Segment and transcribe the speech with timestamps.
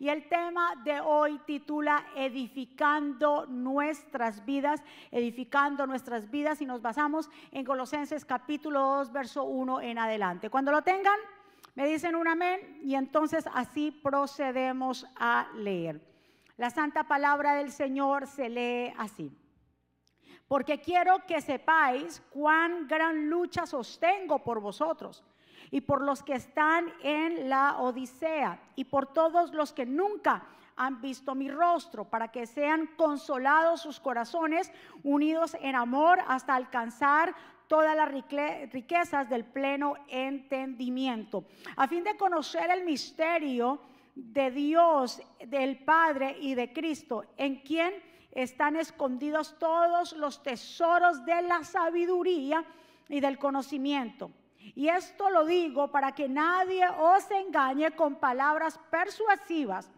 [0.00, 7.28] y el tema de hoy titula Edificando nuestras vidas, edificando nuestras vidas y nos basamos
[7.52, 10.48] en Colosenses capítulo 2, verso 1 en adelante.
[10.48, 11.18] Cuando lo tengan,
[11.74, 16.00] me dicen un amén y entonces así procedemos a leer.
[16.56, 19.30] La santa palabra del Señor se lee así
[20.48, 25.22] porque quiero que sepáis cuán gran lucha sostengo por vosotros
[25.70, 30.44] y por los que están en la Odisea y por todos los que nunca
[30.76, 34.72] han visto mi rostro, para que sean consolados sus corazones,
[35.04, 37.34] unidos en amor hasta alcanzar
[37.66, 41.44] todas las riquezas del pleno entendimiento,
[41.76, 43.80] a fin de conocer el misterio
[44.14, 47.92] de Dios, del Padre y de Cristo, en quien
[48.32, 52.64] están escondidos todos los tesoros de la sabiduría
[53.08, 54.30] y del conocimiento.
[54.74, 59.90] Y esto lo digo para que nadie os engañe con palabras persuasivas,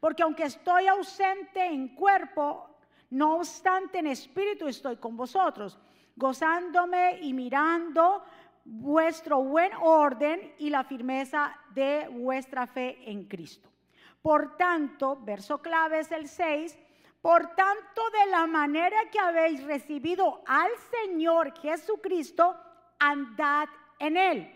[0.00, 2.68] porque aunque estoy ausente en cuerpo,
[3.10, 5.78] no obstante en espíritu estoy con vosotros,
[6.16, 8.22] gozándome y mirando
[8.64, 13.68] vuestro buen orden y la firmeza de vuestra fe en Cristo.
[14.20, 16.78] Por tanto, verso clave es el 6,
[17.22, 22.56] por tanto, de la manera que habéis recibido al Señor Jesucristo,
[22.98, 23.68] andad
[24.00, 24.52] en Él,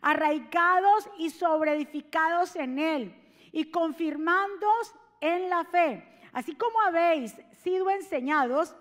[0.00, 8.74] arraigados y sobreedificados en Él, y confirmándoos en la fe, así como habéis sido enseñados,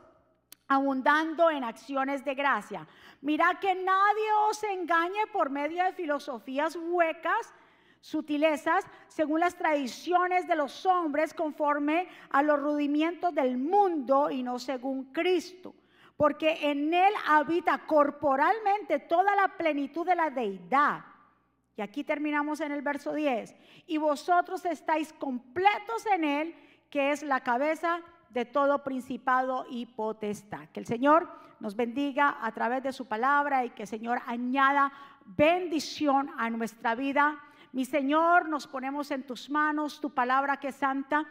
[0.68, 2.88] abundando en acciones de gracia.
[3.22, 7.54] Mirad que nadie os engañe por medio de filosofías huecas,
[8.02, 14.60] sutilezas según las tradiciones de los hombres conforme a los rudimientos del mundo y no
[14.60, 15.74] según Cristo.
[16.18, 21.04] Porque en Él habita corporalmente toda la plenitud de la deidad.
[21.76, 23.54] Y aquí terminamos en el verso 10.
[23.88, 26.56] Y vosotros estáis completos en Él,
[26.90, 28.00] que es la cabeza
[28.30, 30.70] de todo principado y potestad.
[30.70, 34.92] Que el Señor nos bendiga a través de su palabra y que el Señor añada
[35.26, 37.42] bendición a nuestra vida
[37.76, 41.26] mi Señor, nos ponemos en tus manos tu palabra que es santa,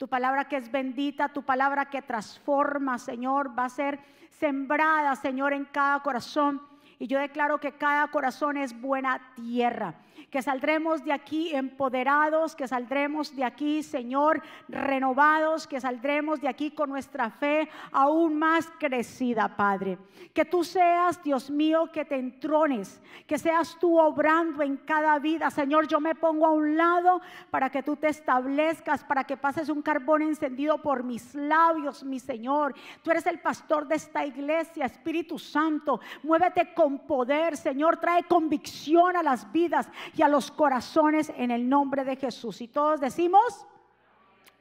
[0.00, 4.00] tu palabra que es bendita, tu palabra que transforma, Señor, va a ser
[4.30, 6.62] sembrada, Señor, en cada corazón.
[6.98, 9.94] Y yo declaro que cada corazón es buena tierra
[10.30, 16.70] que saldremos de aquí empoderados, que saldremos de aquí, Señor, renovados, que saldremos de aquí
[16.70, 19.98] con nuestra fe aún más crecida, Padre.
[20.34, 25.50] Que tú seas, Dios mío, que te entrones, que seas tú obrando en cada vida.
[25.50, 27.20] Señor, yo me pongo a un lado
[27.50, 32.18] para que tú te establezcas, para que pases un carbón encendido por mis labios, mi
[32.18, 32.74] Señor.
[33.02, 36.00] Tú eres el pastor de esta iglesia, Espíritu Santo.
[36.22, 37.98] Muévete con poder, Señor.
[37.98, 39.88] Trae convicción a las vidas
[40.22, 42.60] a los corazones en el nombre de Jesús.
[42.60, 43.66] Y todos decimos,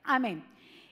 [0.04, 0.46] amén.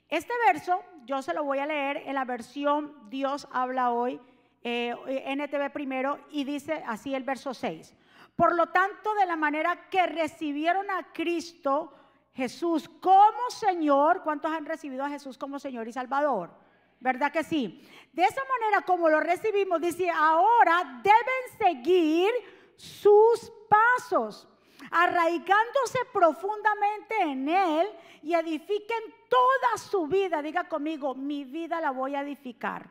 [0.10, 4.20] Este verso yo se lo voy a leer en la versión Dios habla hoy,
[4.64, 4.96] eh,
[5.26, 7.96] NTV primero, y dice así el verso 6.
[8.36, 11.94] Por lo tanto, de la manera que recibieron a Cristo
[12.34, 16.52] Jesús como Señor, ¿cuántos han recibido a Jesús como Señor y Salvador?
[17.00, 17.82] ¿Verdad que sí?
[18.14, 22.30] De esa manera como lo recibimos, dice, ahora deben seguir
[22.76, 24.48] sus pasos
[24.92, 27.88] arraigándose profundamente en Él
[28.22, 30.42] y edifiquen toda su vida.
[30.42, 32.88] Diga conmigo, mi vida la voy a edificar.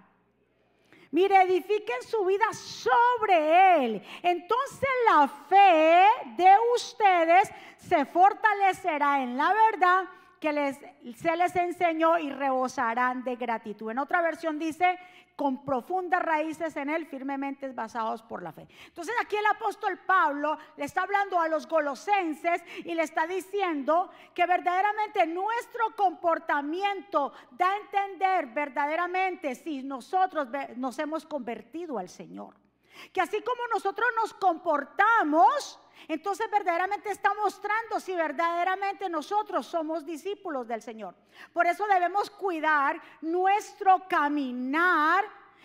[1.10, 4.02] Mire, edifiquen su vida sobre Él.
[4.22, 6.04] Entonces la fe
[6.36, 10.04] de ustedes se fortalecerá en la verdad
[10.40, 10.78] que les,
[11.16, 13.90] se les enseñó y rebosarán de gratitud.
[13.90, 14.98] En otra versión dice,
[15.36, 18.66] con profundas raíces en él, firmemente basados por la fe.
[18.86, 24.10] Entonces aquí el apóstol Pablo le está hablando a los golosenses y le está diciendo
[24.34, 32.65] que verdaderamente nuestro comportamiento da a entender verdaderamente si nosotros nos hemos convertido al Señor.
[33.12, 40.68] Que así como nosotros nos comportamos, entonces verdaderamente está mostrando si verdaderamente nosotros somos discípulos
[40.68, 41.14] del Señor.
[41.52, 45.24] Por eso debemos cuidar nuestro caminar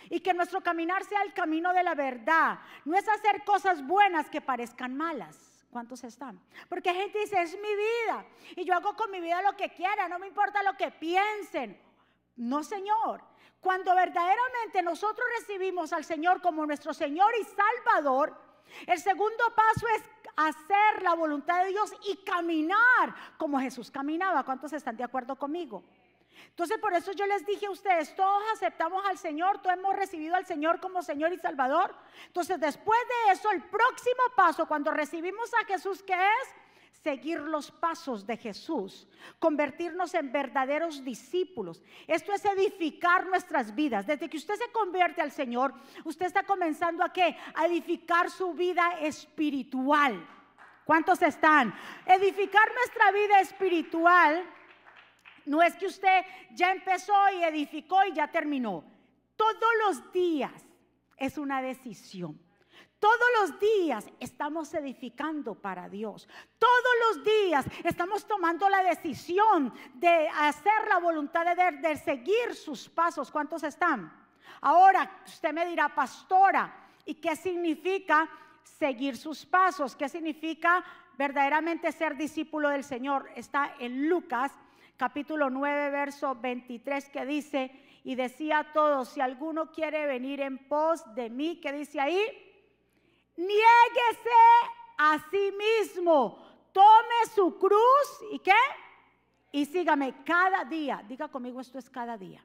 [0.10, 2.60] y que nuestro caminar sea el camino de la verdad.
[2.86, 5.66] No es hacer cosas buenas que parezcan malas.
[5.69, 6.38] ¿Cuántos están?
[6.68, 8.25] Porque gente dice, es mi vida
[8.57, 11.80] y yo hago con mi vida lo que quiera, no me importa lo que piensen.
[12.36, 13.31] No, Señor.
[13.62, 18.36] Cuando verdaderamente nosotros recibimos al Señor como nuestro Señor y Salvador,
[18.88, 20.04] el segundo paso es
[20.36, 24.44] hacer la voluntad de Dios y caminar como Jesús caminaba.
[24.44, 25.84] ¿Cuántos están de acuerdo conmigo?
[26.48, 30.36] Entonces por eso yo les dije a ustedes, todos aceptamos al Señor, todos hemos recibido
[30.36, 31.96] al Señor como Señor y Salvador.
[32.28, 36.61] Entonces después de eso, el próximo paso, cuando recibimos a Jesús, ¿qué es?
[36.91, 39.07] Seguir los pasos de Jesús,
[39.39, 41.81] convertirnos en verdaderos discípulos.
[42.07, 44.05] Esto es edificar nuestras vidas.
[44.05, 45.73] Desde que usted se convierte al Señor,
[46.03, 47.35] usted está comenzando a qué?
[47.55, 50.27] A edificar su vida espiritual.
[50.85, 51.73] ¿Cuántos están?
[52.05, 54.43] Edificar nuestra vida espiritual
[55.45, 58.83] no es que usted ya empezó y edificó y ya terminó.
[59.35, 60.63] Todos los días
[61.17, 62.39] es una decisión.
[63.01, 66.30] Todos los días estamos edificando para Dios.
[66.59, 73.31] Todos los días estamos tomando la decisión de hacer la voluntad de, seguir sus pasos.
[73.31, 74.13] ¿Cuántos están?
[74.62, 78.30] Ahora usted me dirá, pastora, ¿y qué significa
[78.62, 79.95] seguir sus pasos?
[79.95, 80.86] ¿Qué significa
[81.18, 83.31] verdaderamente ser discípulo del Señor?
[83.36, 84.51] Está en Lucas
[84.95, 87.71] capítulo 9, verso 23 que dice,
[88.03, 92.50] y decía a todos, si alguno quiere venir en pos de mí, ¿qué dice ahí?
[93.41, 94.43] Niéguese
[94.97, 96.38] a sí mismo,
[96.71, 98.61] tome su cruz y qué?
[99.51, 101.03] Y sígame cada día.
[101.07, 102.43] Diga conmigo, esto es cada día.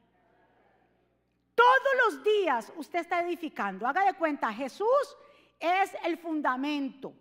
[1.54, 3.87] Todos los días usted está edificando.
[3.87, 5.16] Haga de cuenta, Jesús
[5.58, 7.12] es el fundamento,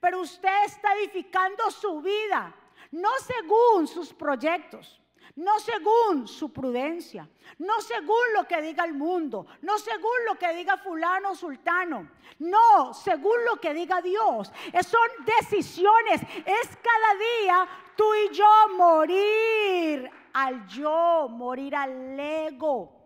[0.00, 2.54] pero usted está edificando su vida,
[2.90, 5.00] no según sus proyectos,
[5.38, 10.52] no según su prudencia, no según lo que diga el mundo, no según lo que
[10.52, 14.50] diga fulano o sultano, no, según lo que diga Dios.
[14.84, 22.96] Son decisiones, es cada día tú y yo morir al yo, morir al ego.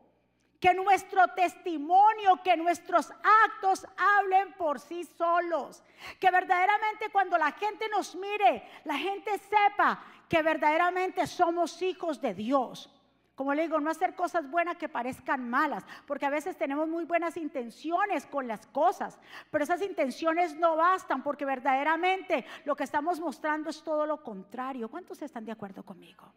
[0.59, 3.11] Que nuestro testimonio, que nuestros
[3.45, 5.83] actos hablen por sí solos.
[6.21, 12.33] Que verdaderamente cuando la gente nos mire, la gente sepa que verdaderamente somos hijos de
[12.33, 12.89] Dios.
[13.35, 17.05] Como le digo, no hacer cosas buenas que parezcan malas, porque a veces tenemos muy
[17.05, 19.19] buenas intenciones con las cosas,
[19.51, 24.89] pero esas intenciones no bastan porque verdaderamente lo que estamos mostrando es todo lo contrario.
[24.89, 26.33] ¿Cuántos están de acuerdo conmigo?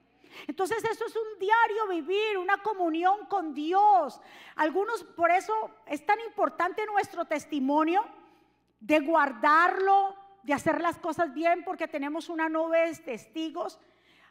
[0.45, 4.19] Entonces eso es un diario vivir, una comunión con Dios.
[4.57, 5.53] Algunos, por eso
[5.85, 8.03] es tan importante nuestro testimonio
[8.81, 13.79] de guardarlo, de hacer las cosas bien porque tenemos una nube de testigos.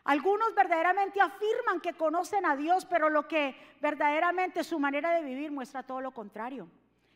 [0.05, 5.51] Algunos verdaderamente afirman que conocen a Dios, pero lo que verdaderamente su manera de vivir
[5.51, 6.69] muestra todo lo contrario.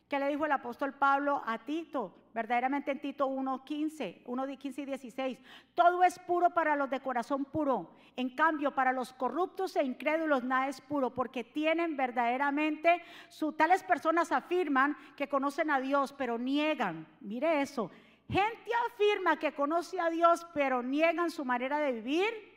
[0.09, 2.15] ¿Qué le dijo el apóstol Pablo a Tito?
[2.33, 5.39] Verdaderamente en Tito 1.15, 1.15 y 16.
[5.75, 7.91] Todo es puro para los de corazón puro.
[8.15, 13.83] En cambio, para los corruptos e incrédulos nada es puro, porque tienen verdaderamente, su, tales
[13.83, 17.07] personas afirman que conocen a Dios, pero niegan.
[17.21, 17.91] Mire eso,
[18.29, 22.49] Gente afirma que conoce a Dios, pero niegan su manera de vivir.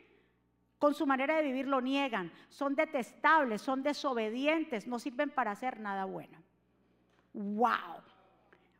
[0.77, 2.31] Con su manera de vivir lo niegan.
[2.49, 6.37] Son detestables, son desobedientes, no sirven para hacer nada bueno.
[7.33, 8.03] Wow.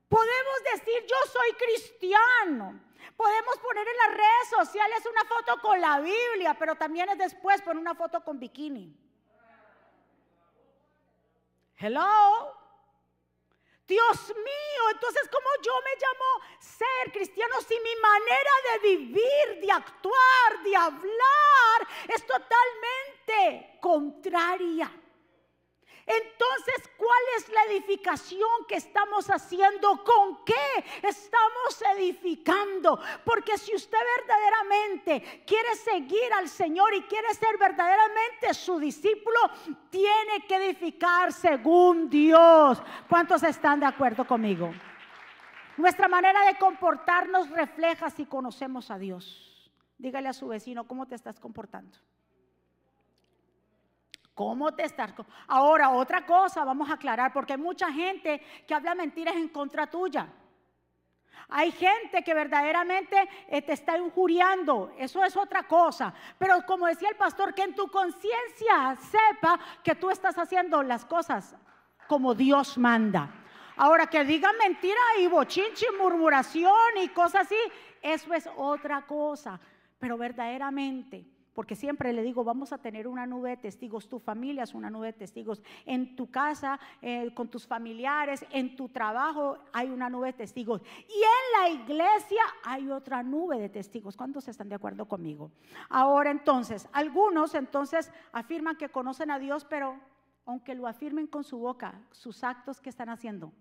[0.10, 2.80] Podemos decir yo soy cristiano.
[3.16, 7.62] Podemos poner en las redes sociales una foto con la Biblia, pero también es después
[7.62, 8.96] poner una foto con bikini.
[11.78, 12.63] Hello.
[13.94, 19.72] Dios mío, entonces ¿cómo yo me llamo ser cristiano si mi manera de vivir, de
[19.72, 24.92] actuar, de hablar es totalmente contraria?
[26.06, 30.04] Entonces, ¿cuál es la edificación que estamos haciendo?
[30.04, 33.00] ¿Con qué estamos edificando?
[33.24, 39.40] Porque si usted verdaderamente quiere seguir al Señor y quiere ser verdaderamente su discípulo,
[39.90, 42.82] tiene que edificar según Dios.
[43.08, 44.74] ¿Cuántos están de acuerdo conmigo?
[45.78, 49.72] Nuestra manera de comportarnos refleja si conocemos a Dios.
[49.98, 51.98] Dígale a su vecino cómo te estás comportando.
[54.34, 55.14] ¿Cómo te estás?
[55.48, 59.88] Ahora, otra cosa, vamos a aclarar, porque hay mucha gente que habla mentiras en contra
[59.88, 60.28] tuya.
[61.50, 66.14] Hay gente que verdaderamente eh, te está injuriando, eso es otra cosa.
[66.40, 71.06] Pero como decía el pastor, que en tu conciencia sepa que tú estás haciendo las
[71.06, 71.56] cosas
[72.08, 73.30] como Dios manda.
[73.76, 77.58] Ahora, que digan mentira y bochinche, murmuración y cosas así,
[78.02, 79.60] eso es otra cosa.
[80.00, 84.64] Pero verdaderamente porque siempre le digo, vamos a tener una nube de testigos, tu familia
[84.64, 89.58] es una nube de testigos, en tu casa, eh, con tus familiares, en tu trabajo
[89.72, 90.82] hay una nube de testigos.
[91.08, 94.18] Y en la iglesia hay otra nube de testigos.
[94.18, 95.52] ¿Cuántos están de acuerdo conmigo?
[95.90, 100.00] Ahora entonces, algunos entonces afirman que conocen a Dios, pero
[100.46, 103.54] aunque lo afirmen con su boca, sus actos que están haciendo,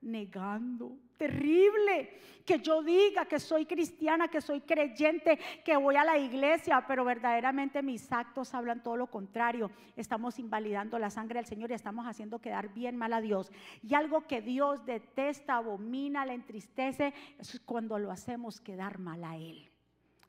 [0.00, 0.96] negando.
[1.16, 2.10] Terrible
[2.44, 7.04] que yo diga que soy cristiana, que soy creyente, que voy a la iglesia, pero
[7.04, 9.70] verdaderamente mis actos hablan todo lo contrario.
[9.96, 13.50] Estamos invalidando la sangre del Señor y estamos haciendo quedar bien mal a Dios.
[13.82, 19.36] Y algo que Dios detesta, abomina, le entristece, es cuando lo hacemos quedar mal a
[19.36, 19.68] Él.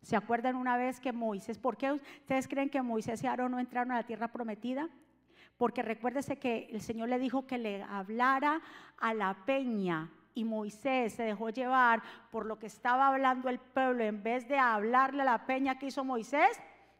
[0.01, 3.59] ¿Se acuerdan una vez que Moisés, por qué ustedes creen que Moisés y Aarón no
[3.59, 4.89] entraron a la tierra prometida?
[5.59, 8.61] Porque recuérdese que el Señor le dijo que le hablara
[8.97, 12.01] a la peña y Moisés se dejó llevar
[12.31, 14.05] por lo que estaba hablando el pueblo.
[14.05, 16.57] En vez de hablarle a la peña que hizo Moisés,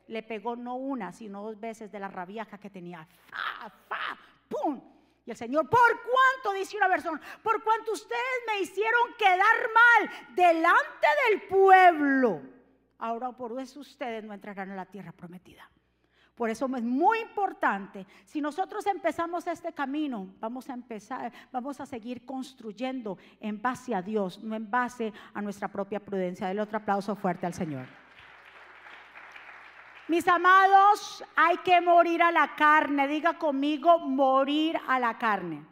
[0.08, 3.08] le pegó no una, sino dos veces de la rabiaja que tenía.
[3.30, 4.18] ¡Fa, fa!
[4.50, 4.82] ¡Pum!
[5.26, 6.52] Y el Señor, ¿por cuánto?
[6.52, 12.42] Dice una versión, por cuánto ustedes me hicieron quedar mal delante del pueblo.
[12.98, 15.72] Ahora por eso ustedes no entrarán a la tierra prometida.
[16.40, 18.08] Por eso es muy importante.
[18.24, 24.02] Si nosotros empezamos este camino, vamos a empezar, vamos a seguir construyendo en base a
[24.02, 26.48] Dios, no en base a nuestra propia prudencia.
[26.48, 27.88] Dele otro aplauso fuerte al Señor.
[30.08, 33.10] Mis amados, hay que morir a la carne.
[33.10, 35.66] Diga conmigo, morir a la carne.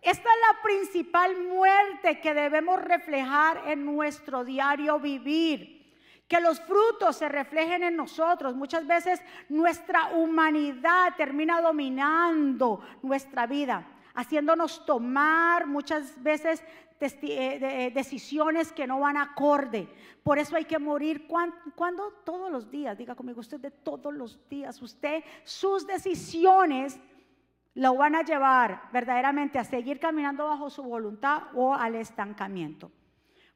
[0.00, 5.77] Esta es la principal muerte que debemos reflejar en nuestro diario vivir
[6.28, 8.54] que los frutos se reflejen en nosotros.
[8.54, 16.62] Muchas veces nuestra humanidad termina dominando nuestra vida, haciéndonos tomar muchas veces
[17.00, 19.88] eh, eh, decisiones que no van acorde.
[20.22, 21.26] Por eso hay que morir.
[21.74, 22.98] cuando Todos los días.
[22.98, 24.82] Diga conmigo, usted de todos los días.
[24.82, 27.00] Usted, sus decisiones
[27.74, 32.90] lo van a llevar verdaderamente a seguir caminando bajo su voluntad o al estancamiento.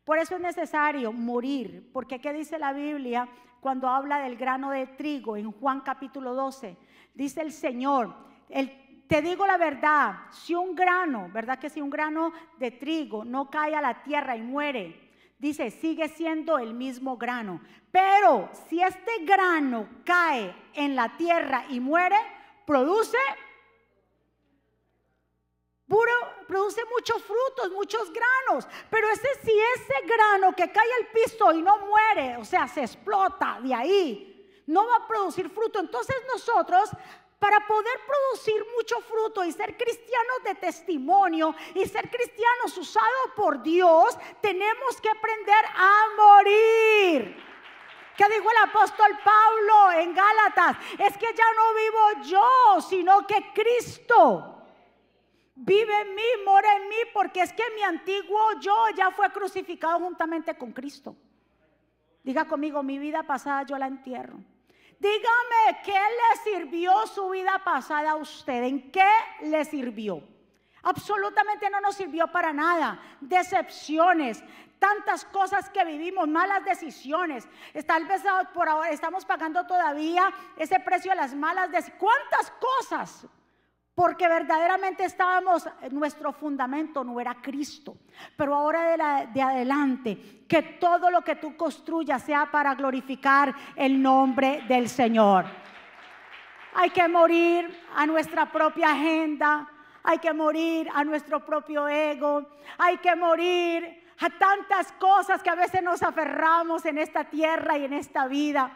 [0.04, 3.28] Por eso es necesario morir, porque ¿qué dice la Biblia
[3.60, 6.76] cuando habla del grano de trigo en Juan capítulo 12?
[7.14, 8.12] Dice el Señor,
[9.06, 13.48] te digo la verdad, si un grano, ¿verdad que si un grano de trigo no
[13.48, 15.10] cae a la tierra y muere?
[15.38, 17.60] Dice, sigue siendo el mismo grano.
[17.90, 22.16] Pero si este grano cae en la tierra y muere,
[22.64, 23.18] produce
[26.46, 28.66] produce muchos frutos, muchos granos.
[28.90, 32.82] Pero ese si ese grano que cae al piso y no muere, o sea, se
[32.82, 35.80] explota de ahí, no va a producir fruto.
[35.80, 36.90] Entonces nosotros
[37.38, 43.60] para poder producir mucho fruto y ser cristianos de testimonio y ser cristianos usados por
[43.60, 47.36] Dios, tenemos que aprender a morir.
[48.16, 50.76] ¿Qué dijo el apóstol Pablo en Gálatas?
[50.98, 54.61] Es que ya no vivo yo, sino que Cristo
[55.54, 59.98] vive en mí, mora en mí, porque es que mi antiguo yo ya fue crucificado
[59.98, 61.16] juntamente con Cristo.
[62.22, 64.38] Diga conmigo, mi vida pasada yo la entierro.
[64.98, 68.62] Dígame, ¿qué le sirvió su vida pasada a usted?
[68.62, 70.22] ¿En qué le sirvió?
[70.84, 73.00] Absolutamente no nos sirvió para nada.
[73.20, 74.42] Decepciones,
[74.78, 77.48] tantas cosas que vivimos, malas decisiones.
[77.84, 78.22] Tal vez
[78.54, 82.00] por ahora estamos pagando todavía ese precio de las malas decisiones.
[82.00, 83.26] ¿Cuántas cosas?
[84.02, 87.98] Porque verdaderamente estábamos, nuestro fundamento no era Cristo.
[88.36, 94.64] Pero ahora de, adelante, que todo lo que tú construyas sea para glorificar el nombre
[94.66, 95.44] del Señor.
[96.74, 99.70] Hay que morir a nuestra propia agenda,
[100.02, 102.44] hay que morir a nuestro propio ego,
[102.78, 107.84] hay que morir a tantas cosas que a veces nos aferramos en esta tierra y
[107.84, 108.68] en esta vida.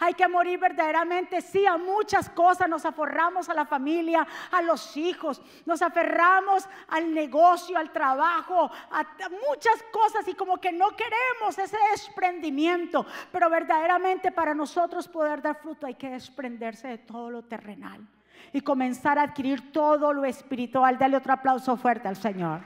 [0.00, 2.68] Hay que morir verdaderamente, sí, a muchas cosas.
[2.68, 9.06] Nos aferramos a la familia, a los hijos, nos aferramos al negocio, al trabajo, a
[9.48, 13.06] muchas cosas y como que no queremos ese desprendimiento.
[13.30, 18.06] Pero verdaderamente para nosotros poder dar fruto hay que desprenderse de todo lo terrenal
[18.52, 20.98] y comenzar a adquirir todo lo espiritual.
[20.98, 22.60] Dale otro aplauso fuerte al Señor.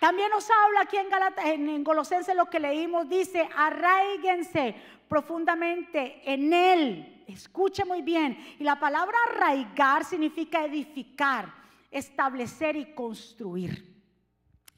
[0.00, 4.74] También nos habla aquí en, Galata, en, Colosenses lo que leímos, dice, arraíguense
[5.08, 7.24] profundamente en Él.
[7.26, 8.38] Escuche muy bien.
[8.58, 11.52] Y la palabra arraigar significa edificar,
[11.90, 13.88] establecer y construir.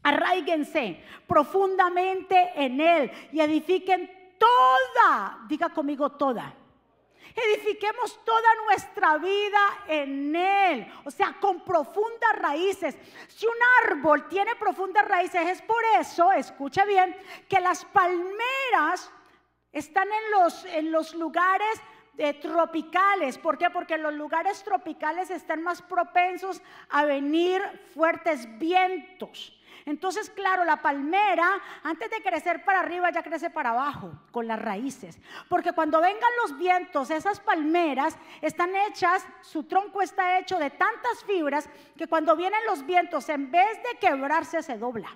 [0.02, 6.54] Arraíguense profundamente en Él y edifiquen toda, diga conmigo toda,
[7.34, 12.96] Edifiquemos toda nuestra vida en Él, o sea, con profundas raíces.
[13.28, 17.16] Si un árbol tiene profundas raíces, es por eso, escucha bien,
[17.48, 19.10] que las palmeras
[19.72, 21.80] están en los, en los lugares
[22.18, 23.38] eh, tropicales.
[23.38, 23.70] ¿Por qué?
[23.70, 26.60] Porque los lugares tropicales están más propensos
[26.90, 27.62] a venir
[27.94, 29.56] fuertes vientos.
[29.90, 34.62] Entonces, claro, la palmera, antes de crecer para arriba, ya crece para abajo, con las
[34.62, 35.18] raíces.
[35.48, 41.24] Porque cuando vengan los vientos, esas palmeras están hechas, su tronco está hecho de tantas
[41.26, 45.08] fibras que cuando vienen los vientos, en vez de quebrarse, se dobla.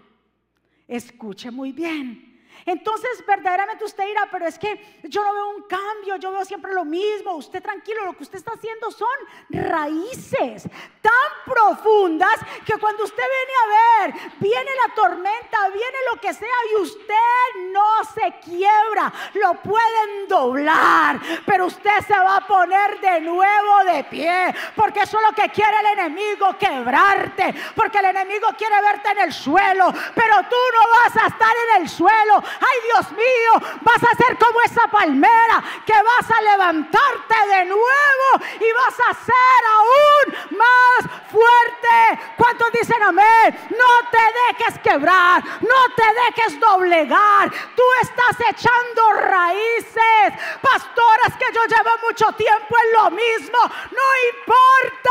[0.88, 2.33] Escuche muy bien.
[2.66, 6.73] Entonces, verdaderamente usted dirá, pero es que yo no veo un cambio, yo veo siempre
[6.73, 7.34] lo mismo.
[7.37, 9.08] Usted tranquilo, lo que usted está haciendo son
[9.50, 10.68] raíces
[11.00, 11.12] tan
[11.44, 12.34] profundas
[12.64, 17.70] que cuando usted viene a ver, viene la tormenta, viene lo que sea y usted
[17.73, 24.04] no se quiebra, lo pueden doblar, pero usted se va a poner de nuevo de
[24.04, 29.11] pie, porque eso es lo que quiere el enemigo, quebrarte, porque el enemigo quiere verte
[29.11, 33.78] en el suelo, pero tú no vas a estar en el suelo ay Dios mío,
[33.82, 38.28] vas a ser como esa palmera que vas a levantarte de nuevo
[38.60, 42.22] y vas a ser aún más fuerte.
[42.36, 43.68] ¿Cuántos dicen amén?
[43.70, 47.50] No te dejes quebrar, no te dejes doblegar.
[47.74, 50.42] Tú estás echando raíces.
[50.60, 53.58] Pastoras que yo llevo mucho tiempo en lo mismo,
[53.90, 55.10] no importa,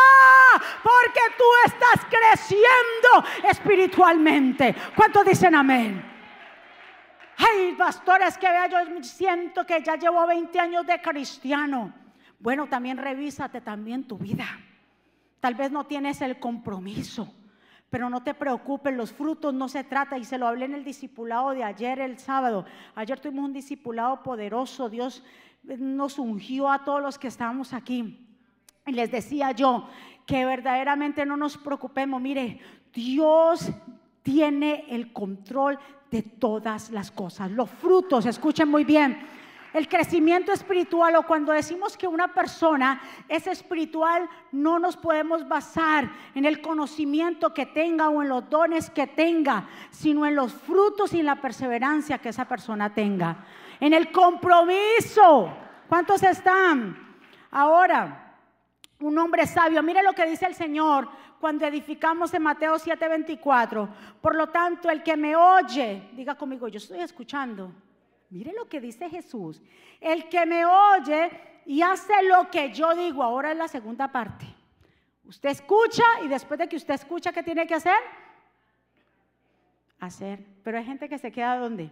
[0.82, 4.76] porque tú estás creciendo espiritualmente.
[4.96, 6.13] ¿Cuántos dicen amén?
[7.38, 11.94] Ay, pastores, que vea, yo siento que ya llevo 20 años de cristiano.
[12.40, 14.46] Bueno, también revísate también tu vida.
[15.40, 17.34] Tal vez no tienes el compromiso,
[17.90, 20.84] pero no te preocupes, los frutos no se trata, y se lo hablé en el
[20.84, 22.66] discipulado de ayer, el sábado.
[22.96, 25.24] Ayer tuvimos un discipulado poderoso, Dios
[25.64, 28.28] nos ungió a todos los que estábamos aquí.
[28.86, 29.90] Y les decía yo
[30.26, 32.60] que verdaderamente no nos preocupemos, mire,
[32.94, 33.72] Dios
[34.24, 35.78] tiene el control
[36.10, 37.52] de todas las cosas.
[37.52, 39.28] Los frutos, escuchen muy bien.
[39.74, 46.12] El crecimiento espiritual o cuando decimos que una persona es espiritual, no nos podemos basar
[46.36, 51.12] en el conocimiento que tenga o en los dones que tenga, sino en los frutos
[51.14, 53.46] y en la perseverancia que esa persona tenga.
[53.80, 55.52] En el compromiso.
[55.90, 57.18] ¿Cuántos están?
[57.50, 58.36] Ahora,
[59.00, 61.10] un hombre sabio, mire lo que dice el Señor
[61.44, 63.90] cuando edificamos en Mateo 7:24.
[64.22, 67.70] Por lo tanto, el que me oye, diga conmigo, yo estoy escuchando.
[68.30, 69.62] Mire lo que dice Jesús.
[70.00, 71.30] El que me oye
[71.66, 74.46] y hace lo que yo digo, ahora es la segunda parte.
[75.26, 78.00] Usted escucha y después de que usted escucha, ¿qué tiene que hacer?
[80.00, 80.40] Hacer.
[80.64, 81.92] Pero hay gente que se queda donde?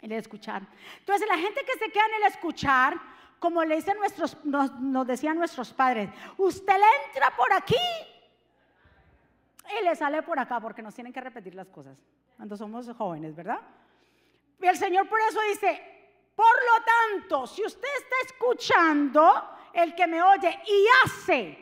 [0.00, 0.66] En el escuchar.
[0.98, 3.00] Entonces, la gente que se queda en el escuchar,
[3.38, 7.76] como le dicen nuestros, nos, nos decían nuestros padres, usted le entra por aquí
[9.68, 11.96] y le sale por acá porque nos tienen que repetir las cosas
[12.36, 13.60] cuando somos jóvenes, ¿verdad?
[14.60, 15.80] Y el Señor por eso dice,
[16.34, 19.32] por lo tanto, si usted está escuchando,
[19.72, 21.58] el que me oye y hace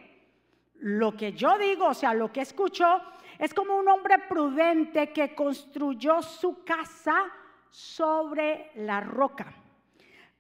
[0.81, 2.87] lo que yo digo, o sea, lo que escucho,
[3.39, 7.31] es como un hombre prudente que construyó su casa
[7.71, 9.53] sobre la roca.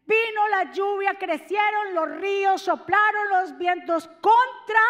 [0.07, 4.81] Vino la lluvia, crecieron los ríos, soplaron los vientos contra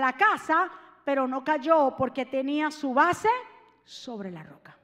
[0.00, 0.70] la casa,
[1.06, 3.28] pero no cayó porque tenía su base
[3.84, 4.76] sobre la roca.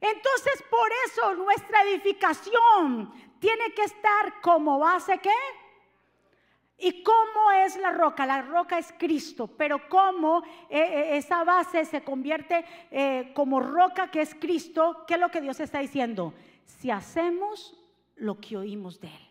[0.00, 5.36] Entonces, por eso nuestra edificación tiene que estar como base qué?
[6.78, 8.24] ¿Y cómo es la roca?
[8.24, 14.10] La roca es Cristo, pero cómo eh, eh, esa base se convierte eh, como roca
[14.10, 16.32] que es Cristo, ¿qué es lo que Dios está diciendo?
[16.64, 17.78] Si hacemos
[18.16, 19.30] lo que oímos de Él.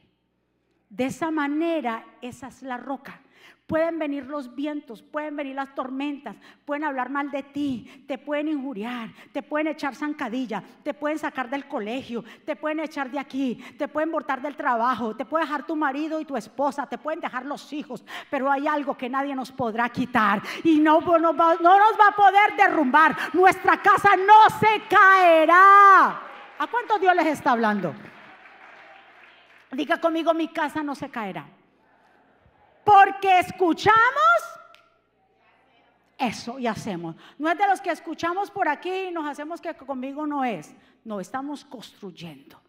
[0.88, 3.24] De esa manera, esa es la roca.
[3.70, 8.48] Pueden venir los vientos, pueden venir las tormentas, pueden hablar mal de ti, te pueden
[8.48, 13.64] injuriar, te pueden echar zancadilla, te pueden sacar del colegio, te pueden echar de aquí,
[13.78, 17.20] te pueden botar del trabajo, te puede dejar tu marido y tu esposa, te pueden
[17.20, 21.34] dejar los hijos, pero hay algo que nadie nos podrá quitar y no, no, no
[21.34, 23.16] nos va a poder derrumbar.
[23.34, 26.22] Nuestra casa no se caerá.
[26.58, 27.94] ¿A cuántos Dios les está hablando?
[29.74, 31.46] Diga conmigo, mi casa no se caerá.
[32.84, 34.60] Porque escuchamos
[36.18, 37.16] eso y hacemos.
[37.38, 40.76] No es de los que escuchamos por aquí y nos hacemos que conmigo no es.
[41.06, 42.62] No, estamos construyendo.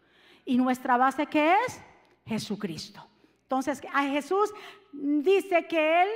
[0.45, 1.81] ¿Y nuestra base qué es?
[2.25, 3.05] Jesucristo.
[3.43, 4.53] Entonces, a Jesús
[4.93, 6.09] dice que Él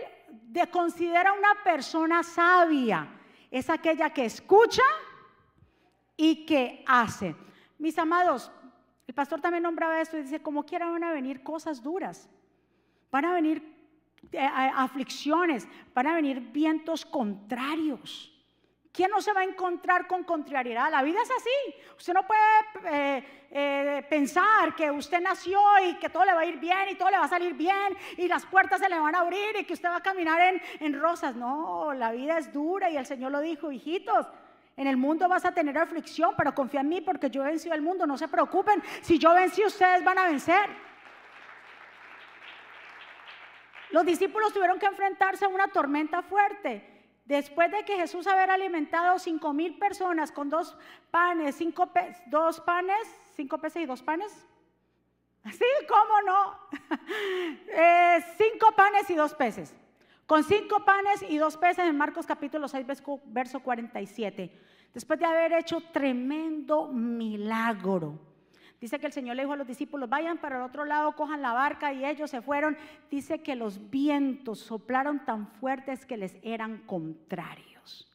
[0.72, 3.10] considera una persona sabia.
[3.52, 4.84] Es aquella que escucha
[6.16, 7.36] y que hace.
[7.78, 8.50] Mis amados,
[9.08, 12.30] el pastor también nombraba esto y dice, como quiera van a venir cosas duras.
[13.12, 13.75] Van a venir
[14.34, 18.32] aflicciones, van a venir vientos contrarios.
[18.96, 20.90] ¿Quién no se va a encontrar con contrariedad?
[20.90, 21.76] La vida es así.
[21.98, 26.46] Usted no puede eh, eh, pensar que usted nació y que todo le va a
[26.46, 29.14] ir bien y todo le va a salir bien y las puertas se le van
[29.14, 31.36] a abrir y que usted va a caminar en, en rosas.
[31.36, 34.28] No, la vida es dura y el Señor lo dijo, hijitos.
[34.78, 37.76] En el mundo vas a tener aflicción, pero confía en mí porque yo he vencido
[37.76, 38.08] el mundo.
[38.08, 38.82] No se preocupen.
[39.02, 40.70] Si yo vencí, ustedes van a vencer.
[43.96, 46.84] Los discípulos tuvieron que enfrentarse a una tormenta fuerte.
[47.24, 50.76] Después de que Jesús haber alimentado cinco mil personas con dos
[51.12, 51.90] panes, cinco
[52.26, 54.34] dos panes, cinco peces y dos panes.
[55.46, 56.60] Sí, ¿cómo no?
[57.70, 59.74] Eh, cinco panes y dos peces.
[60.26, 62.86] Con cinco panes y dos peces en Marcos capítulo 6,
[63.28, 64.52] verso 47.
[64.94, 68.20] Después de haber hecho tremendo milagro.
[68.80, 71.42] Dice que el Señor le dijo a los discípulos, vayan para el otro lado, cojan
[71.42, 72.78] la barca y ellos se fueron.
[73.10, 78.12] Dice que los vientos soplaron tan fuertes que les eran contrarios.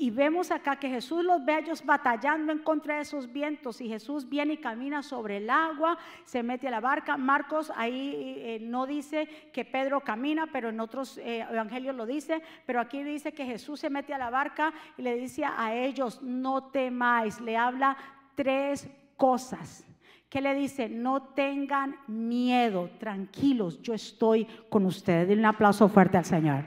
[0.00, 3.80] Y vemos acá que Jesús los ve a ellos batallando en contra de esos vientos
[3.80, 7.16] y Jesús viene y camina sobre el agua, se mete a la barca.
[7.16, 12.40] Marcos ahí eh, no dice que Pedro camina, pero en otros eh, evangelios lo dice,
[12.64, 16.22] pero aquí dice que Jesús se mete a la barca y le dice a ellos,
[16.22, 17.96] no temáis, le habla
[18.36, 19.84] tres cosas.
[20.30, 20.88] que le dice?
[20.90, 25.26] No tengan miedo, tranquilos, yo estoy con ustedes.
[25.28, 26.64] Denle un aplauso fuerte al Señor.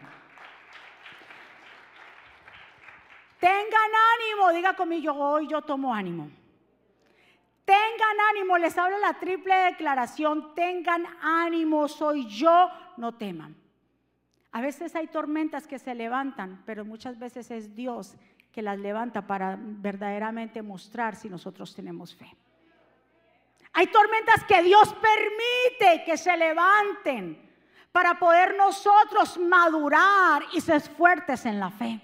[3.40, 6.30] Tengan ánimo, diga conmigo, hoy yo tomo ánimo.
[7.66, 13.56] Tengan ánimo, les hablo la triple declaración, tengan ánimo, soy yo, no teman.
[14.52, 18.18] A veces hay tormentas que se levantan, pero muchas veces es Dios
[18.52, 22.36] que las levanta para verdaderamente mostrar si nosotros tenemos fe.
[23.74, 27.50] Hay tormentas que Dios permite que se levanten
[27.92, 32.02] para poder nosotros madurar y ser fuertes en la fe.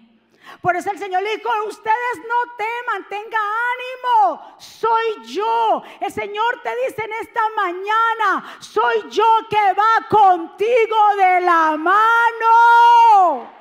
[0.61, 5.83] Por eso el Señor le dijo, ustedes no teman, tenga ánimo, soy yo.
[5.99, 13.56] El Señor te dice en esta mañana, soy yo que va contigo de la mano.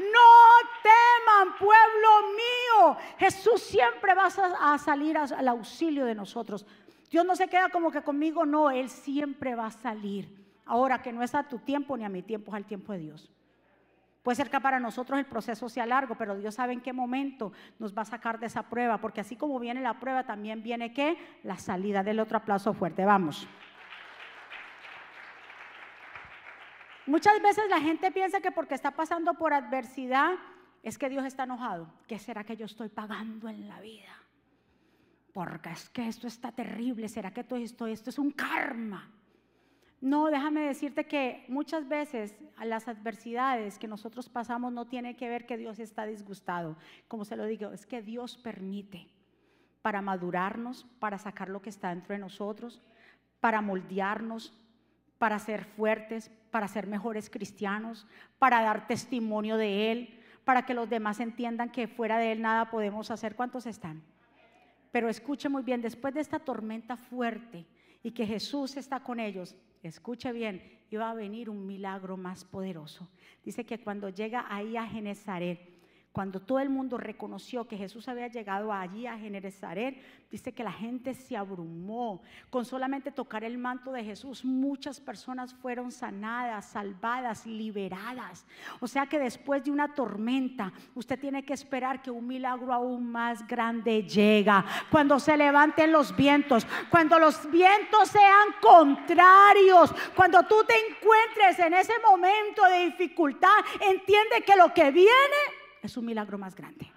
[0.00, 2.96] No teman, pueblo mío.
[3.18, 6.66] Jesús siempre va a salir al auxilio de nosotros.
[7.10, 10.40] Dios no se queda como que conmigo, no, Él siempre va a salir.
[10.64, 13.00] Ahora que no es a tu tiempo ni a mi tiempo, es al tiempo de
[13.00, 13.30] Dios.
[14.22, 17.52] Puede ser que para nosotros el proceso sea largo, pero Dios sabe en qué momento
[17.78, 20.92] nos va a sacar de esa prueba, porque así como viene la prueba, también viene
[20.92, 21.16] qué?
[21.42, 23.04] La salida del otro aplauso fuerte.
[23.04, 23.48] Vamos.
[27.06, 30.34] Muchas veces la gente piensa que porque está pasando por adversidad
[30.82, 31.92] es que Dios está enojado.
[32.06, 34.20] ¿Qué será que yo estoy pagando en la vida?
[35.32, 39.08] porque es que esto está terrible, ¿será que todo esto, esto es un karma?
[40.00, 42.34] No, déjame decirte que muchas veces
[42.64, 46.76] las adversidades que nosotros pasamos no tiene que ver que Dios está disgustado.
[47.06, 49.08] Como se lo digo, es que Dios permite
[49.82, 52.80] para madurarnos, para sacar lo que está dentro de nosotros,
[53.40, 54.54] para moldearnos,
[55.18, 58.06] para ser fuertes, para ser mejores cristianos,
[58.38, 62.70] para dar testimonio de Él, para que los demás entiendan que fuera de Él nada
[62.70, 63.36] podemos hacer.
[63.36, 64.02] ¿Cuántos están?
[64.92, 67.66] Pero escuche muy bien, después de esta tormenta fuerte
[68.02, 73.08] y que Jesús está con ellos, escuche bien, iba a venir un milagro más poderoso.
[73.44, 75.69] Dice que cuando llega ahí a Genezaret,
[76.12, 79.96] cuando todo el mundo reconoció que Jesús había llegado allí a Genezaret,
[80.28, 82.20] dice que la gente se abrumó.
[82.50, 88.44] Con solamente tocar el manto de Jesús, muchas personas fueron sanadas, salvadas, liberadas.
[88.80, 93.08] O sea que después de una tormenta, usted tiene que esperar que un milagro aún
[93.08, 94.64] más grande llega.
[94.90, 101.74] Cuando se levanten los vientos, cuando los vientos sean contrarios, cuando tú te encuentres en
[101.74, 103.48] ese momento de dificultad,
[103.80, 105.10] entiende que lo que viene
[105.82, 106.90] es un milagro más grande.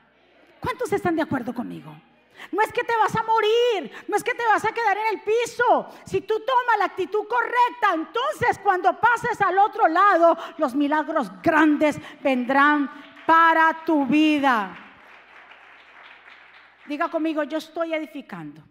[0.60, 1.94] ¿Cuántos están de acuerdo conmigo?
[2.52, 5.18] No es que te vas a morir, no es que te vas a quedar en
[5.18, 5.90] el piso.
[6.06, 12.00] Si tú tomas la actitud correcta, entonces cuando pases al otro lado, los milagros grandes
[12.22, 12.90] vendrán
[13.26, 14.78] para tu vida.
[16.86, 18.62] Diga conmigo, yo estoy edificando.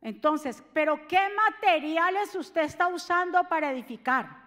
[0.00, 4.39] Entonces, pero ¿qué materiales usted está usando para edificar?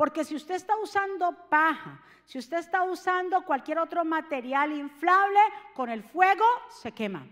[0.00, 5.38] Porque si usted está usando paja, si usted está usando cualquier otro material inflable,
[5.74, 7.26] con el fuego se quema.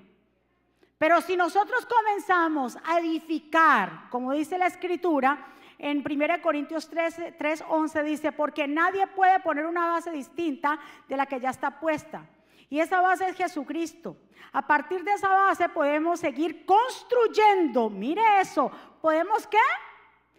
[0.99, 5.47] Pero si nosotros comenzamos a edificar, como dice la escritura,
[5.79, 10.79] en 1 Corintios 3, 11 dice, porque nadie puede poner una base distinta
[11.09, 12.27] de la que ya está puesta.
[12.69, 14.15] Y esa base es Jesucristo.
[14.53, 19.57] A partir de esa base podemos seguir construyendo, mire eso, podemos qué?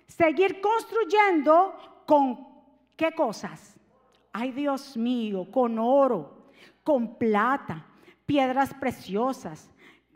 [0.06, 2.40] Seguir construyendo ¿Con
[2.96, 3.80] qué cosas?
[4.34, 6.48] Ay Dios mío, con oro,
[6.84, 7.86] con plata,
[8.26, 9.70] piedras preciosas,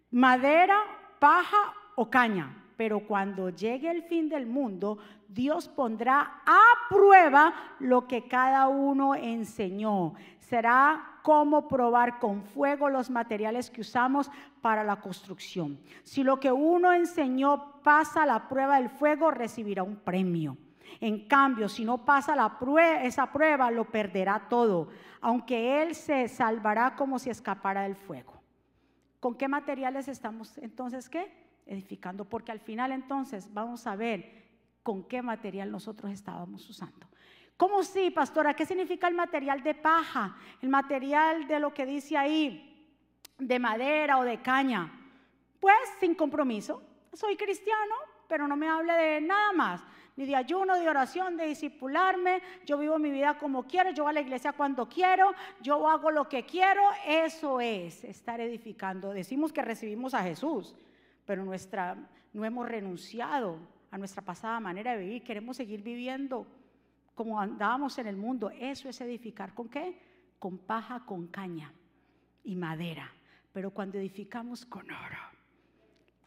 [0.10, 0.80] madera,
[1.20, 2.66] paja o caña.
[2.78, 9.14] Pero cuando llegue el fin del mundo, Dios pondrá a prueba lo que cada uno
[9.14, 10.16] enseñó.
[10.40, 15.80] Será como probar con fuego los materiales que usamos para la construcción.
[16.02, 20.58] Si lo que uno enseñó pasa la prueba del fuego, recibirá un premio.
[21.00, 22.36] En cambio, si no pasa
[23.04, 24.90] esa prueba, lo perderá todo,
[25.22, 28.42] aunque él se salvará como si escapara del fuego.
[29.20, 31.32] ¿Con qué materiales estamos entonces qué?
[31.66, 34.44] Edificando, porque al final entonces vamos a ver
[34.84, 37.08] con qué material nosotros estábamos usando.
[37.56, 38.54] ¿Cómo sí, pastora?
[38.56, 40.36] ¿Qué significa el material de paja?
[40.62, 42.92] El material de lo que dice ahí,
[43.38, 44.92] de madera o de caña.
[45.60, 46.84] Pues sin compromiso.
[47.14, 47.96] Soy cristiano,
[48.34, 49.84] pero no me hable de nada más
[50.16, 52.42] ni de ayuno, de oración, de discipularme.
[52.66, 56.10] Yo vivo mi vida como quiero, yo voy a la iglesia cuando quiero, yo hago
[56.10, 56.82] lo que quiero.
[57.06, 59.14] Eso es estar edificando.
[59.14, 60.74] Decimos que recibimos a Jesús,
[61.28, 61.96] pero nuestra,
[62.34, 63.60] no hemos renunciado
[63.92, 65.24] a nuestra pasada manera de vivir.
[65.24, 66.48] Queremos seguir viviendo
[67.14, 68.50] como andábamos en el mundo.
[68.50, 69.54] Eso es edificar.
[69.54, 69.96] ¿Con qué?
[70.40, 71.72] Con paja, con caña
[72.44, 73.14] y madera.
[73.52, 75.33] Pero cuando edificamos con oro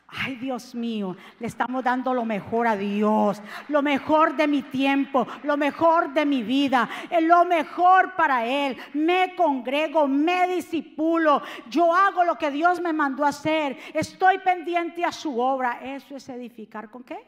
[0.08, 5.26] Ay, Dios mío, le estamos dando lo mejor a Dios, lo mejor de mi tiempo,
[5.42, 6.88] lo mejor de mi vida,
[7.22, 8.76] lo mejor para Él.
[8.94, 15.04] Me congrego, me disipulo, yo hago lo que Dios me mandó a hacer, estoy pendiente
[15.04, 15.80] a su obra.
[15.82, 17.26] Eso es edificar con qué?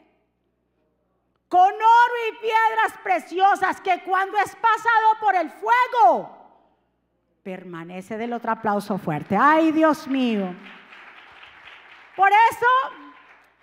[1.49, 6.37] Con oro y piedras preciosas que cuando es pasado por el fuego,
[7.43, 9.35] permanece del otro aplauso fuerte.
[9.35, 10.53] Ay, Dios mío.
[12.19, 12.67] Por eso,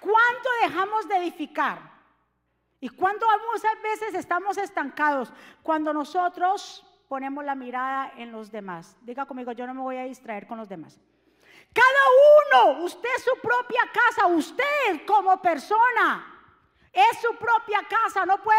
[0.01, 1.79] ¿cuánto dejamos de edificar?
[2.81, 5.31] ¿Y cuánto muchas veces estamos estancados?
[5.63, 8.97] Cuando nosotros ponemos la mirada en los demás.
[9.03, 10.99] Diga conmigo, yo no me voy a distraer con los demás.
[11.75, 16.25] Cada uno, usted su propia casa, usted como persona,
[16.95, 18.25] es su propia casa.
[18.25, 18.59] No puede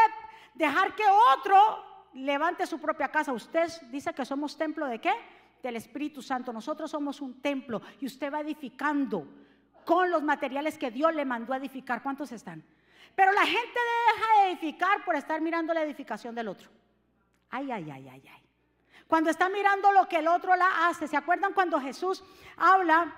[0.53, 1.05] dejar que
[1.35, 3.33] otro levante su propia casa.
[3.33, 5.15] Usted dice que somos templo de qué?
[5.63, 6.53] Del Espíritu Santo.
[6.53, 9.46] Nosotros somos un templo y usted va edificando
[9.87, 12.03] con los materiales que Dios le mandó a edificar.
[12.03, 12.61] ¿Cuántos están?
[13.15, 16.69] Pero la gente deja de edificar por estar mirando la edificación del otro.
[17.49, 18.43] Ay, ay, ay, ay, ay.
[19.07, 22.21] Cuando está mirando lo que el otro la hace, ¿se acuerdan cuando Jesús
[22.57, 23.15] habla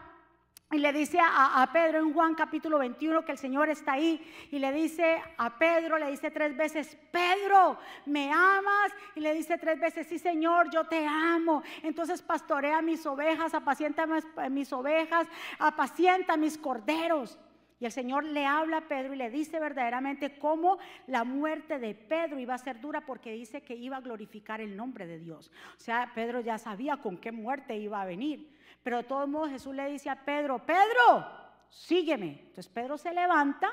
[0.72, 4.60] y le dice a, Pedro en Juan capítulo 21 que el Señor está ahí y
[4.60, 8.92] le dice a Pedro, le dice tres veces, Pedro, ¿me amas?
[9.16, 11.64] Y le dice tres veces, sí Señor, yo te amo.
[11.82, 14.06] Entonces pastorea mis ovejas, apacienta
[14.50, 15.28] mis ovejas,
[15.58, 17.40] apacienta mis corderos.
[17.80, 21.96] Y el Señor le habla a Pedro y le dice verdaderamente cómo la muerte de
[21.96, 25.50] Pedro iba a ser dura porque dice que iba a glorificar el nombre de Dios.
[25.78, 28.54] O sea, Pedro ya sabía con qué muerte iba a venir.
[28.84, 31.26] Pero de todos modos Jesús le dice a Pedro, Pedro,
[31.70, 32.40] sígueme.
[32.48, 33.72] Entonces Pedro se levanta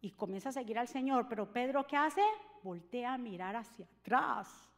[0.00, 1.26] y comienza a seguir al Señor.
[1.28, 2.22] Pero Pedro, ¿qué hace?
[2.62, 4.70] Voltea a mirar hacia atrás.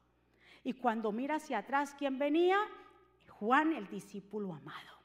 [0.65, 2.59] Y cuando mira hacia atrás, ¿quién venía?
[3.29, 4.98] Juan, el discípulo amado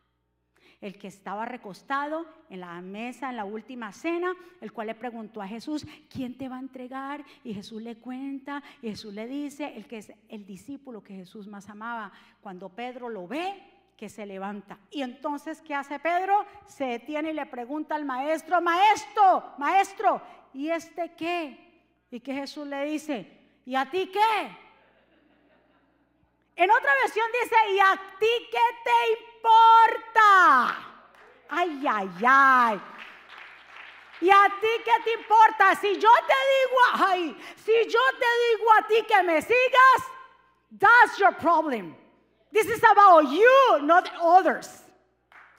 [0.83, 5.41] el que estaba recostado en la mesa en la última cena, el cual le preguntó
[5.41, 7.23] a Jesús, ¿quién te va a entregar?
[7.45, 11.47] Y Jesús le cuenta, y Jesús le dice, el que es el discípulo que Jesús
[11.47, 12.11] más amaba.
[12.41, 13.63] Cuando Pedro lo ve,
[13.95, 14.77] que se levanta.
[14.91, 16.45] Y entonces, ¿qué hace Pedro?
[16.65, 20.21] Se detiene y le pregunta al maestro, maestro, maestro,
[20.53, 21.81] ¿y este qué?
[22.11, 23.25] Y que Jesús le dice,
[23.65, 24.57] ¿y a ti qué?
[26.57, 29.32] En otra versión dice, ¿y a ti qué te importa?
[31.63, 32.81] Ay, ay, ay.
[34.21, 35.75] ¿Y a ti qué te importa?
[35.75, 40.01] Si yo te digo, ay, si yo te digo a ti que me sigas,
[40.79, 41.95] that's your problem.
[42.51, 44.83] This is about you, not others.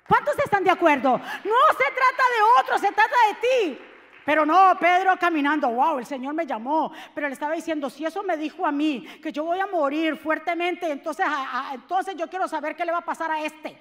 [0.09, 1.19] ¿Cuántos están de acuerdo?
[1.45, 3.79] No se trata de otros, se trata de ti.
[4.25, 8.23] Pero no, Pedro caminando, wow, el Señor me llamó, pero le estaba diciendo, si eso
[8.23, 11.27] me dijo a mí, que yo voy a morir fuertemente, entonces,
[11.73, 13.79] entonces yo quiero saber qué le va a pasar a este.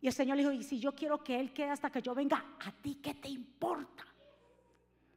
[0.00, 2.14] Y el Señor le dijo, y si yo quiero que Él quede hasta que yo
[2.14, 4.07] venga, ¿a ti qué te importa?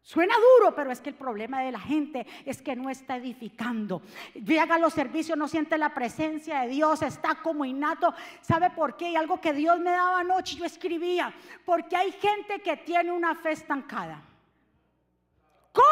[0.03, 4.01] Suena duro, pero es que el problema de la gente es que no está edificando.
[4.33, 8.13] Llega a los servicios, no siente la presencia de Dios, está como innato.
[8.41, 9.11] ¿Sabe por qué?
[9.11, 11.33] Y algo que Dios me daba anoche, yo escribía,
[11.65, 14.23] porque hay gente que tiene una fe estancada.
[15.71, 15.85] ¿Cómo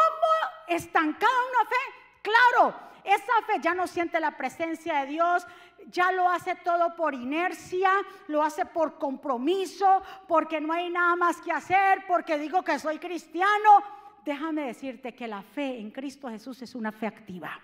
[0.66, 1.76] estancada una fe?
[2.22, 5.46] Claro, esa fe ya no siente la presencia de Dios,
[5.86, 7.90] ya lo hace todo por inercia,
[8.26, 12.98] lo hace por compromiso, porque no hay nada más que hacer, porque digo que soy
[12.98, 17.58] cristiano déjame decirte que la fe en Cristo Jesús es una fe activa.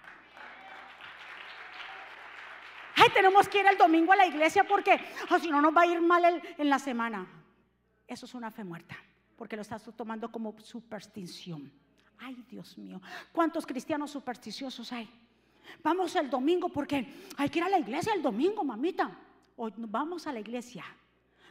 [2.97, 4.99] Ay, tenemos que ir el domingo a la iglesia porque
[5.31, 7.27] oh, si no nos va a ir mal en la semana.
[8.07, 8.97] Eso es una fe muerta,
[9.37, 11.71] porque lo estás tomando como superstición.
[12.19, 13.01] Ay, Dios mío,
[13.33, 15.11] ¿cuántos cristianos supersticiosos hay?
[15.83, 19.11] Vamos el domingo porque hay que ir a la iglesia el domingo, mamita.
[19.57, 20.85] Hoy vamos a la iglesia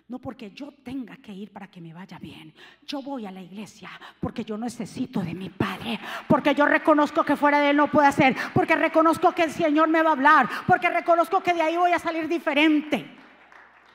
[0.08, 2.54] No porque yo tenga que ir para que me vaya bien.
[2.86, 3.89] Yo voy a la iglesia
[4.20, 6.00] porque yo necesito de mi Padre.
[6.28, 8.36] Porque yo reconozco que fuera de Él no puedo hacer.
[8.54, 10.50] Porque reconozco que el Señor me va a hablar.
[10.68, 13.04] Porque reconozco que de ahí voy a salir diferente.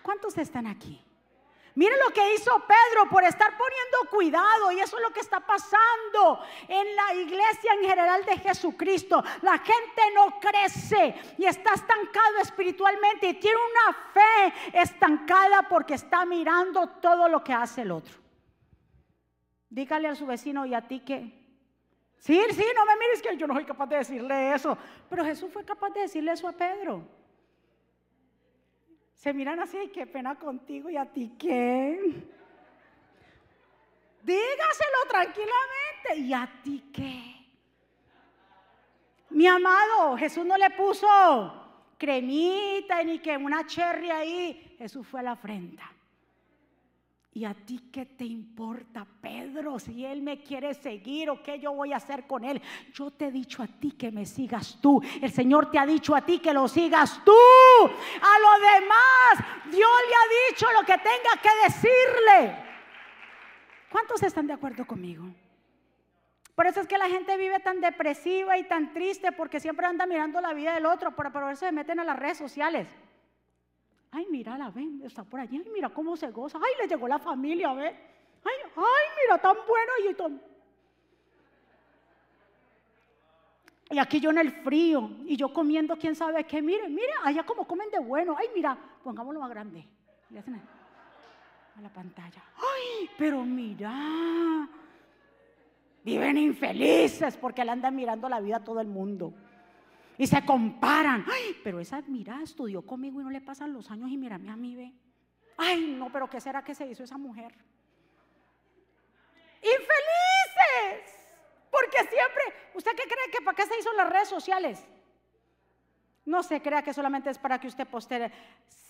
[0.03, 1.01] ¿Cuántos están aquí?
[1.75, 5.41] Miren lo que hizo Pedro por estar poniendo cuidado y eso es lo que está
[5.41, 9.23] pasando en la iglesia en general de Jesucristo.
[9.43, 16.25] La gente no crece y está estancado espiritualmente y tiene una fe estancada porque está
[16.27, 18.15] mirando todo lo que hace el otro.
[19.69, 21.39] Dígale a su vecino y a ti que...
[22.19, 24.77] Sí, sí, no me mires que yo no soy capaz de decirle eso.
[25.09, 27.20] Pero Jesús fue capaz de decirle eso a Pedro.
[29.21, 32.01] Se miran así, qué pena contigo y a ti qué.
[34.23, 36.17] Dígaselo tranquilamente.
[36.17, 37.35] ¿Y a ti qué?
[39.29, 41.53] Mi amado, Jesús no le puso
[41.99, 44.75] cremita ni que una cherry ahí.
[44.79, 45.93] Jesús fue a la afrenta.
[47.33, 49.79] ¿Y a ti qué te importa, Pedro?
[49.79, 52.61] Si él me quiere seguir o qué yo voy a hacer con él.
[52.93, 55.01] Yo te he dicho a ti que me sigas tú.
[55.23, 57.33] El Señor te ha dicho a ti que lo sigas tú.
[57.33, 62.65] A lo demás, Dios le ha dicho lo que tenga que decirle.
[63.93, 65.25] ¿Cuántos están de acuerdo conmigo?
[66.57, 70.05] Por eso es que la gente vive tan depresiva y tan triste porque siempre anda
[70.05, 72.89] mirando la vida del otro, pero por eso se meten a las redes sociales.
[74.13, 75.63] Ay, mira, la ven, está por allí.
[75.65, 76.59] Ay, mira cómo se goza.
[76.59, 77.87] Ay, le llegó la familia, ve.
[77.87, 80.43] Ay, ay, mira, tan bueno y tan.
[83.91, 86.61] Y aquí yo en el frío y yo comiendo, quién sabe qué.
[86.63, 88.37] Mire, mire, allá como comen de bueno.
[88.39, 89.85] Ay, mira, pongámoslo más grande.
[91.77, 92.43] A la pantalla.
[92.57, 94.69] Ay, pero mira.
[96.03, 99.35] Viven infelices porque le andan mirando la vida a todo el mundo
[100.21, 101.25] y se comparan.
[101.33, 104.57] Ay, pero esa, mira, estudió conmigo y no le pasan los años y mírame a
[104.57, 104.93] mí, ve.
[105.57, 107.55] Ay, no, pero ¿qué será que se hizo esa mujer?
[109.63, 111.17] Infelices.
[111.71, 112.43] Porque siempre,
[112.75, 114.87] ¿usted qué cree que para qué se hizo las redes sociales?
[116.27, 118.31] No se crea que solamente es para que usted postee.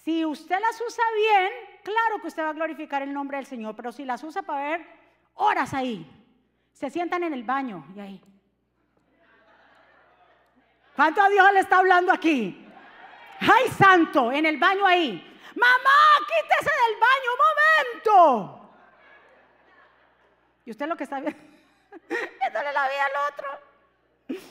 [0.03, 1.53] Si usted las usa bien,
[1.85, 4.69] claro que usted va a glorificar el nombre del Señor, pero si las usa para
[4.69, 4.87] ver
[5.35, 6.11] horas ahí,
[6.73, 8.21] se sientan en el baño y ahí.
[11.01, 12.63] ¿Cuánto a Dios le está hablando aquí?
[13.41, 14.31] ¡Ay, santo!
[14.31, 15.41] En el baño ahí.
[15.55, 17.41] Mamá, quítese del baño un
[18.05, 18.71] momento.
[20.67, 21.41] Y usted lo que está viendo,
[22.43, 24.43] dándole la vida al otro.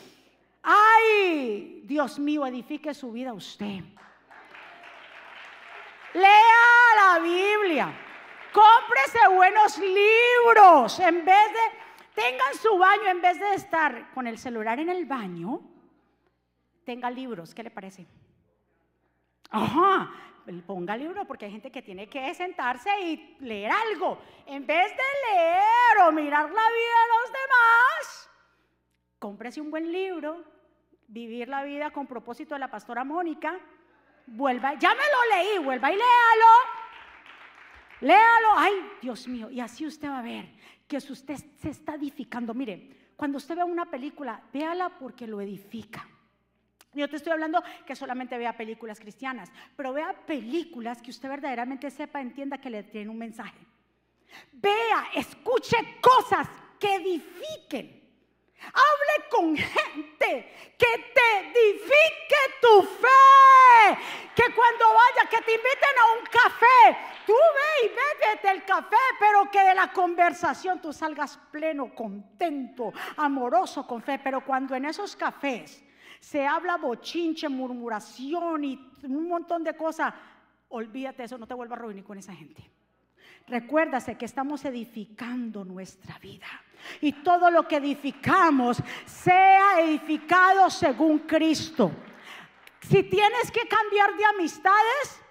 [0.64, 1.82] ¡Ay!
[1.84, 3.84] Dios mío, edifique su vida usted.
[6.16, 7.94] Lea la Biblia.
[8.52, 11.00] Cómprese buenos libros.
[11.00, 15.06] En vez de, tengan su baño, en vez de estar con el celular en el
[15.06, 15.69] baño,
[16.90, 18.08] tenga libros, ¿qué le parece?
[19.52, 20.12] Ajá,
[20.66, 24.20] ponga libro porque hay gente que tiene que sentarse y leer algo.
[24.48, 28.30] En vez de leer o mirar la vida de los demás,
[29.20, 30.44] cómprese un buen libro,
[31.08, 33.60] Vivir la vida con propósito de la pastora Mónica.
[34.26, 36.54] Vuelva, ya me lo leí, vuelva y léalo.
[38.02, 40.50] Léalo, ay, Dios mío, y así usted va a ver
[40.88, 46.08] que usted se está edificando, mire, cuando usted ve una película, véala porque lo edifica.
[46.94, 51.92] Yo te estoy hablando que solamente vea películas cristianas, pero vea películas que usted verdaderamente
[51.92, 53.60] sepa, entienda que le tienen un mensaje.
[54.52, 56.48] Vea, escuche cosas
[56.80, 58.00] que edifiquen.
[58.62, 63.98] Hable con gente que te edifique tu fe.
[64.36, 68.98] Que cuando vaya, que te inviten a un café, tú ve y bébete el café,
[69.20, 74.20] pero que de la conversación tú salgas pleno, contento, amoroso con fe.
[74.20, 75.84] Pero cuando en esos cafés
[76.20, 80.14] se habla bochinche, murmuración y un montón de cosas,
[80.70, 82.70] olvídate eso, no te vuelvas a reunir con esa gente.
[83.48, 86.48] Recuérdase que estamos edificando nuestra vida.
[87.02, 91.92] Y todo lo que edificamos sea edificado según Cristo.
[92.82, 95.22] Si tienes que cambiar de amistades,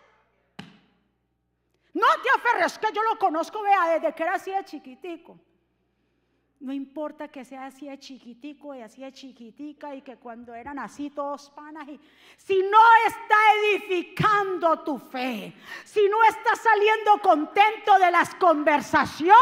[1.95, 5.39] no te aferres, que yo lo conozco, vea, desde que era así de chiquitico.
[6.61, 10.81] No importa que sea así de chiquitico y así de chiquitica y que cuando eran
[10.81, 11.89] así todos panas.
[11.89, 12.01] Y,
[12.37, 19.37] si no está edificando tu fe, si no está saliendo contento de las conversaciones,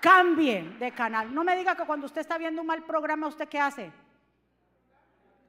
[0.00, 1.34] cambie de canal.
[1.34, 3.90] No me diga que cuando usted está viendo un mal programa, ¿usted qué hace?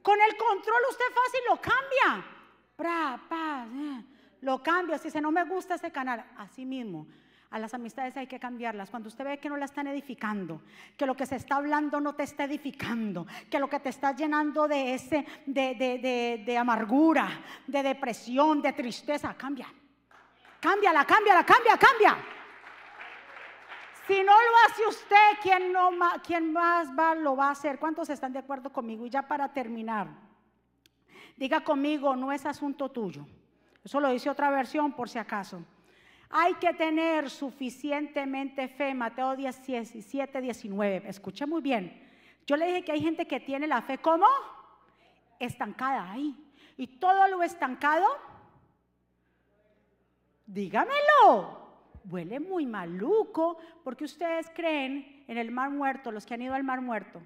[0.02, 2.26] Con el control usted fácil lo cambia.
[2.80, 4.04] Eh,
[4.42, 4.98] lo cambia.
[4.98, 7.06] Si se no me gusta ese canal, así mismo
[7.52, 8.90] a las amistades hay que cambiarlas.
[8.90, 10.62] Cuando usted ve que no la están edificando,
[10.98, 14.14] que lo que se está hablando no te está edificando, que lo que te está
[14.14, 17.28] llenando de ese, de, de, de, de amargura,
[17.68, 19.68] de depresión, de tristeza, cambia.
[20.60, 22.18] cámbiala, cámbiala, cambia, cambia.
[24.08, 25.92] Si no lo hace usted, ¿quién, no,
[26.24, 27.80] quién más va, lo va a hacer?
[27.80, 29.06] ¿Cuántos están de acuerdo conmigo?
[29.06, 30.08] Y ya para terminar,
[31.36, 33.26] diga conmigo, no es asunto tuyo.
[33.84, 35.64] Eso lo dice otra versión por si acaso.
[36.30, 41.10] Hay que tener suficientemente fe, Mateo 17, 19.
[41.10, 42.02] Escuche muy bien.
[42.48, 44.28] Yo le dije que hay gente que tiene la fe como
[45.40, 46.36] estancada ahí.
[46.78, 48.06] Y todo lo estancado,
[50.46, 51.66] dígamelo,
[52.10, 56.64] huele muy maluco, porque ustedes creen en el mar muerto, los que han ido al
[56.64, 57.22] mar muerto.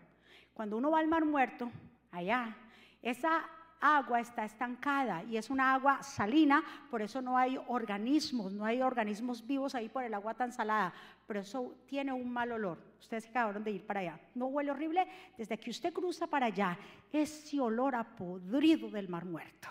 [0.54, 1.72] Cuando uno va al mar muerto,
[2.12, 2.56] allá,
[3.02, 3.50] esa
[3.80, 8.82] agua está estancada y es una agua salina, por eso no hay organismos, no hay
[8.82, 10.94] organismos vivos ahí por el agua tan salada,
[11.28, 12.78] pero eso tiene un mal olor.
[13.00, 14.20] Ustedes acabaron de ir para allá.
[14.36, 15.08] No huele horrible,
[15.38, 16.78] desde que usted cruza para allá,
[17.12, 19.70] ese olor a podrido del mar muerto,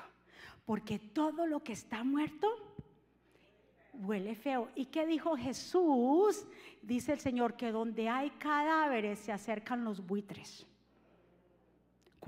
[0.65, 2.49] porque todo lo que está muerto
[3.93, 4.71] huele feo.
[4.75, 6.47] ¿Y qué dijo Jesús?
[6.83, 10.67] Dice el Señor que donde hay cadáveres se acercan los buitres.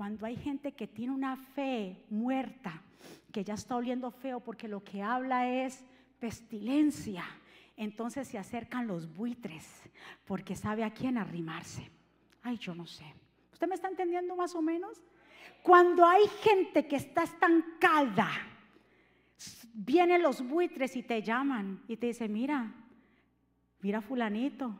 [0.01, 2.81] Cuando hay gente que tiene una fe muerta,
[3.31, 5.85] que ya está oliendo feo porque lo que habla es
[6.19, 7.23] pestilencia,
[7.77, 9.63] entonces se acercan los buitres
[10.25, 11.87] porque sabe a quién arrimarse.
[12.41, 13.13] Ay, yo no sé.
[13.53, 15.03] ¿Usted me está entendiendo más o menos?
[15.61, 18.27] Cuando hay gente que está estancada,
[19.71, 22.73] vienen los buitres y te llaman y te dicen, mira,
[23.81, 24.75] mira fulanito,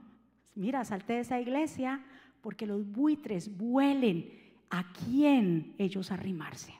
[0.56, 2.04] mira, salte de esa iglesia
[2.42, 4.41] porque los buitres huelen
[4.72, 6.74] a quién ellos arrimarse.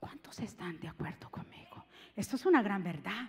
[0.00, 1.84] ¿Cuántos están de acuerdo conmigo?
[2.16, 3.28] Esto es una gran verdad.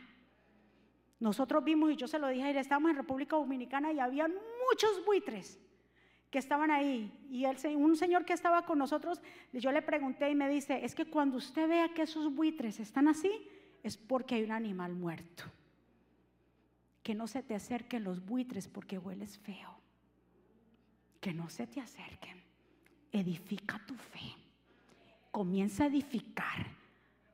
[1.20, 5.04] Nosotros vimos, y yo se lo dije ayer, estábamos en República Dominicana y había muchos
[5.06, 5.60] buitres
[6.32, 7.12] que estaban ahí.
[7.30, 7.46] Y
[7.76, 11.38] un señor que estaba con nosotros, yo le pregunté y me dice, es que cuando
[11.38, 13.50] usted vea que esos buitres están así,
[13.84, 15.44] es porque hay un animal muerto.
[17.04, 19.78] Que no se te acerquen los buitres porque hueles feo.
[21.20, 22.48] Que no se te acerquen
[23.12, 24.36] edifica tu fe.
[25.32, 26.66] Comienza a edificar.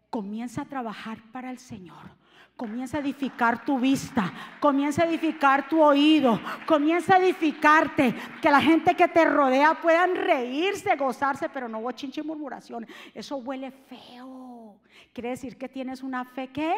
[0.10, 2.12] Comienza a trabajar para el Señor.
[2.56, 8.62] Comienza a edificar tu vista, comienza a edificar tu oído, comienza a edificarte, que la
[8.62, 12.86] gente que te rodea puedan reírse, gozarse, pero no bochinche y murmuración.
[13.16, 14.80] Eso huele feo.
[15.14, 16.76] Quiere decir que tienes una fe que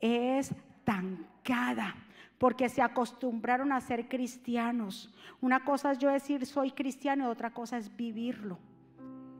[0.00, 0.54] es
[0.84, 1.94] tancada
[2.40, 5.12] porque se acostumbraron a ser cristianos.
[5.42, 8.58] Una cosa es yo decir soy cristiano y otra cosa es vivirlo.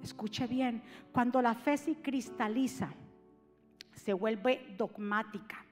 [0.02, 2.92] Escuche bien, cuando la fe se cristaliza,
[3.94, 5.64] se vuelve dogmática.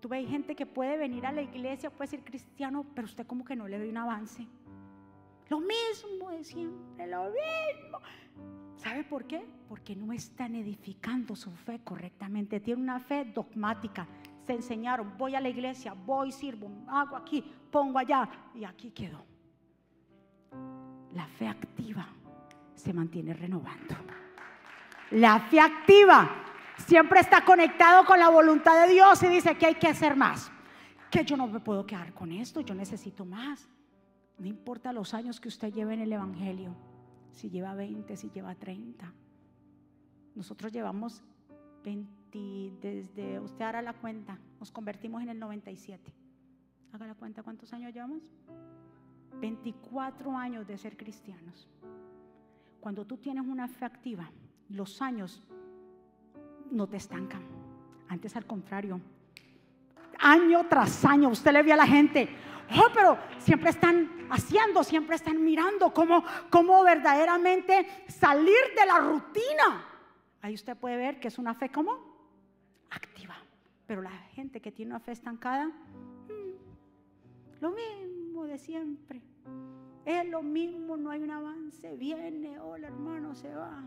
[0.00, 3.44] Tú ves gente que puede venir a la iglesia, puede ser cristiano, pero usted como
[3.44, 4.46] que no le ve un avance.
[5.50, 7.98] Lo mismo de siempre, lo mismo.
[8.76, 9.46] ¿Sabe por qué?
[9.68, 12.58] Porque no están edificando su fe correctamente.
[12.58, 14.06] Tiene una fe dogmática
[14.48, 19.22] se enseñaron, voy a la iglesia, voy, sirvo, hago aquí, pongo allá y aquí quedó.
[21.12, 22.08] La fe activa
[22.74, 23.94] se mantiene renovando.
[25.10, 26.30] La fe activa
[26.78, 30.50] siempre está conectado con la voluntad de Dios y dice que hay que hacer más.
[31.10, 33.68] Que yo no me puedo quedar con esto, yo necesito más.
[34.38, 36.74] No importa los años que usted lleve en el Evangelio,
[37.32, 39.12] si lleva 20, si lleva 30.
[40.34, 41.22] Nosotros llevamos
[41.84, 46.12] 20 desde, usted hará la cuenta, nos convertimos en el 97.
[46.92, 48.22] Haga la cuenta, ¿cuántos años llevamos?
[49.40, 51.68] 24 años de ser cristianos.
[52.80, 54.30] Cuando tú tienes una fe activa,
[54.68, 55.42] los años
[56.70, 57.42] no te estancan.
[58.08, 59.00] Antes al contrario,
[60.18, 62.28] año tras año, usted le ve a la gente,
[62.76, 69.84] oh, pero siempre están haciendo, siempre están mirando cómo, cómo verdaderamente salir de la rutina.
[70.40, 72.07] Ahí usted puede ver que es una fe como
[72.90, 73.36] activa.
[73.86, 79.22] Pero la gente que tiene una fe estancada, mm, lo mismo de siempre.
[80.04, 81.96] Es lo mismo, no hay un avance.
[81.96, 83.82] Viene, hola hermano, se va.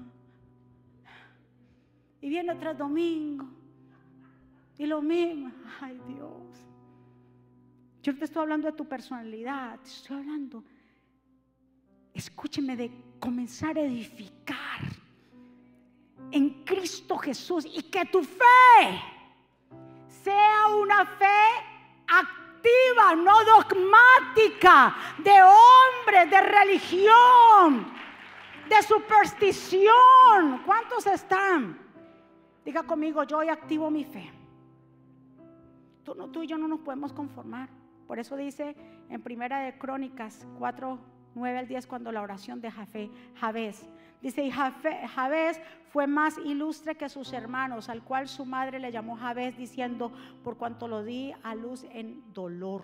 [2.22, 3.48] Y viene otro domingo.
[4.78, 5.52] Y lo mismo.
[5.80, 6.66] Ay Dios.
[8.04, 9.80] Yo te estoy hablando de tu personalidad.
[9.80, 10.64] Te estoy hablando.
[12.14, 14.61] Escúcheme de comenzar a edificar
[16.32, 19.02] en Cristo Jesús y que tu fe
[20.08, 21.50] sea una fe
[22.08, 27.92] activa, no dogmática, de hombre, de religión,
[28.70, 30.62] de superstición.
[30.66, 31.80] ¿Cuántos están?
[32.64, 34.32] Diga conmigo, yo hoy activo mi fe.
[36.04, 37.70] Tú, y yo no nos podemos conformar.
[38.08, 38.76] Por eso dice
[39.10, 41.00] en Primera de Crónicas 4,
[41.36, 43.88] 9 al 10 cuando la oración de Javés.
[44.22, 45.60] Dice, y Javés
[45.90, 50.12] fue más ilustre que sus hermanos, al cual su madre le llamó Javés, diciendo,
[50.44, 52.84] por cuanto lo di a luz en dolor.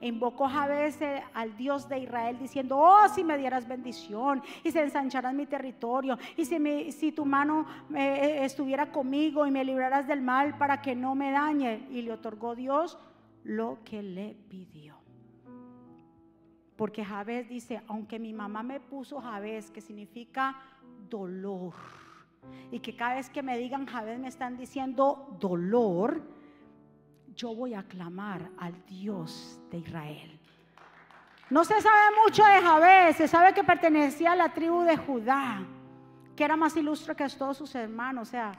[0.00, 4.70] E invocó Javés eh, al Dios de Israel, diciendo, oh, si me dieras bendición, y
[4.70, 10.06] se ensancharas mi territorio, y si, si tu mano eh, estuviera conmigo y me libraras
[10.06, 11.88] del mal para que no me dañe.
[11.90, 12.98] Y le otorgó Dios
[13.42, 15.07] lo que le pidió.
[16.78, 20.56] Porque Javés dice, aunque mi mamá me puso Javés, que significa
[21.10, 21.74] dolor,
[22.70, 26.22] y que cada vez que me digan Javés me están diciendo dolor,
[27.34, 30.38] yo voy a clamar al Dios de Israel.
[31.50, 35.66] No se sabe mucho de Javés, se sabe que pertenecía a la tribu de Judá,
[36.36, 38.28] que era más ilustre que todos sus hermanos.
[38.28, 38.52] O sea,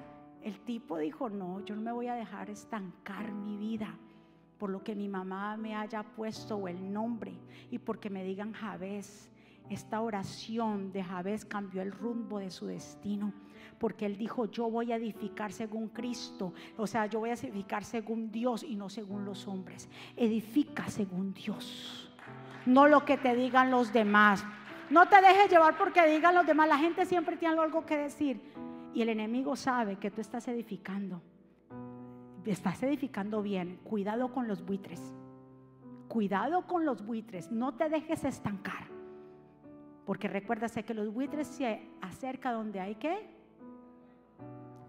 [0.43, 3.95] el tipo dijo, no, yo no me voy a dejar estancar mi vida
[4.59, 7.33] por lo que mi mamá me haya puesto el nombre
[7.71, 9.31] y porque me digan Javés.
[9.69, 13.31] Esta oración de Javés cambió el rumbo de su destino,
[13.77, 17.83] porque él dijo, yo voy a edificar según Cristo, o sea, yo voy a edificar
[17.83, 19.87] según Dios y no según los hombres.
[20.17, 22.11] Edifica según Dios,
[22.65, 24.43] no lo que te digan los demás.
[24.89, 28.41] No te dejes llevar porque digan los demás, la gente siempre tiene algo que decir
[28.95, 31.21] y el enemigo sabe que tú estás edificando
[32.51, 35.01] estás edificando bien, cuidado con los buitres.
[36.07, 38.87] Cuidado con los buitres, no te dejes estancar.
[40.05, 43.29] Porque recuérdase que los buitres se acerca donde hay que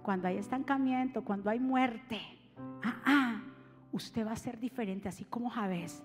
[0.03, 2.21] cuando hay estancamiento, cuando hay muerte.
[2.83, 3.43] Ah, ah,
[3.93, 6.03] usted va a ser diferente, así como Javés.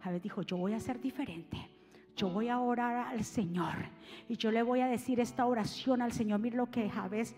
[0.00, 1.58] Javés dijo, yo voy a ser diferente.
[2.16, 3.74] Yo voy a orar al Señor
[4.26, 6.40] y yo le voy a decir esta oración al Señor.
[6.40, 7.36] Mira lo que Javés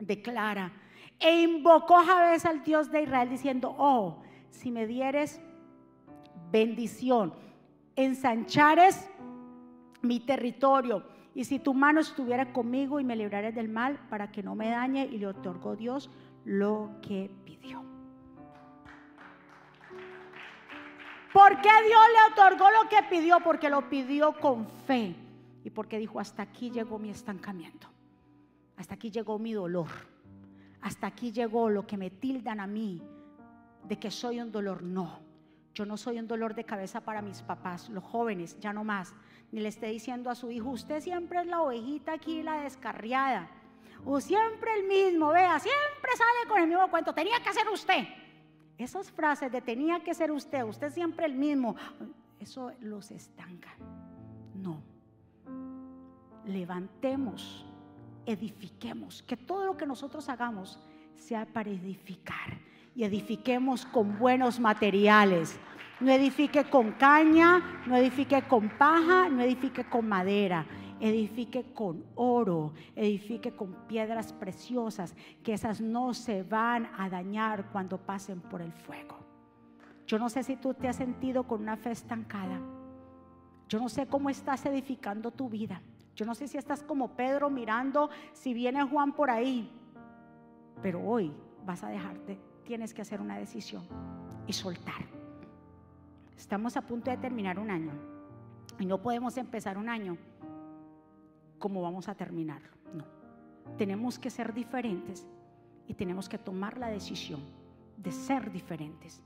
[0.00, 0.72] declara
[1.18, 5.40] e invocó Javés al Dios de Israel diciendo, oh, si me dieres
[6.50, 7.34] bendición,
[7.96, 9.08] ensanchares
[10.02, 11.04] mi territorio,
[11.34, 14.70] y si tu mano estuviera conmigo y me librares del mal para que no me
[14.70, 16.10] dañe, y le otorgó Dios
[16.44, 17.82] lo que pidió.
[21.32, 23.40] ¿Por qué Dios le otorgó lo que pidió?
[23.40, 25.16] Porque lo pidió con fe
[25.64, 27.88] y porque dijo, hasta aquí llegó mi estancamiento,
[28.76, 29.88] hasta aquí llegó mi dolor
[30.84, 33.02] hasta aquí llegó lo que me tildan a mí
[33.88, 34.82] de que soy un dolor.
[34.82, 35.18] No,
[35.72, 39.14] yo no soy un dolor de cabeza para mis papás, los jóvenes, ya no más.
[39.50, 43.48] Ni le esté diciendo a su hijo, usted siempre es la ovejita aquí, la descarriada.
[44.04, 48.04] O siempre el mismo, vea, siempre sale con el mismo cuento, tenía que ser usted.
[48.76, 51.76] Esas frases de tenía que ser usted, usted siempre el mismo,
[52.38, 53.74] eso los estanca.
[54.54, 54.82] No.
[56.44, 57.64] Levantemos
[58.26, 60.78] edifiquemos, que todo lo que nosotros hagamos
[61.16, 62.58] sea para edificar
[62.94, 65.58] y edifiquemos con buenos materiales.
[66.00, 70.66] No edifique con caña, no edifique con paja, no edifique con madera,
[71.00, 77.98] edifique con oro, edifique con piedras preciosas, que esas no se van a dañar cuando
[77.98, 79.18] pasen por el fuego.
[80.06, 82.60] Yo no sé si tú te has sentido con una fe estancada.
[83.68, 85.80] Yo no sé cómo estás edificando tu vida.
[86.14, 89.70] Yo no sé si estás como Pedro mirando si viene Juan por ahí,
[90.80, 91.32] pero hoy
[91.64, 93.84] vas a dejarte, tienes que hacer una decisión
[94.46, 95.06] y soltar.
[96.36, 97.92] Estamos a punto de terminar un año
[98.78, 100.16] y no podemos empezar un año
[101.58, 102.68] como vamos a terminarlo.
[102.92, 103.04] No,
[103.76, 105.26] tenemos que ser diferentes
[105.88, 107.40] y tenemos que tomar la decisión
[107.96, 109.22] de ser diferentes,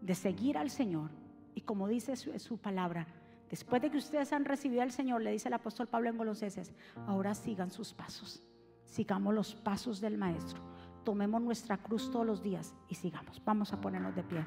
[0.00, 1.10] de seguir al Señor
[1.54, 3.06] y como dice su, su palabra,
[3.54, 6.74] Después de que ustedes han recibido al Señor, le dice el apóstol Pablo en Colosenses,
[7.06, 8.42] ahora sigan sus pasos,
[8.84, 10.60] sigamos los pasos del Maestro,
[11.04, 13.40] tomemos nuestra cruz todos los días y sigamos.
[13.44, 14.44] Vamos a ponernos de pie.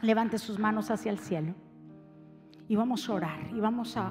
[0.00, 1.54] Levante sus manos hacia el cielo
[2.68, 4.10] y vamos a orar y vamos a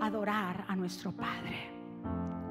[0.00, 1.68] adorar a nuestro Padre.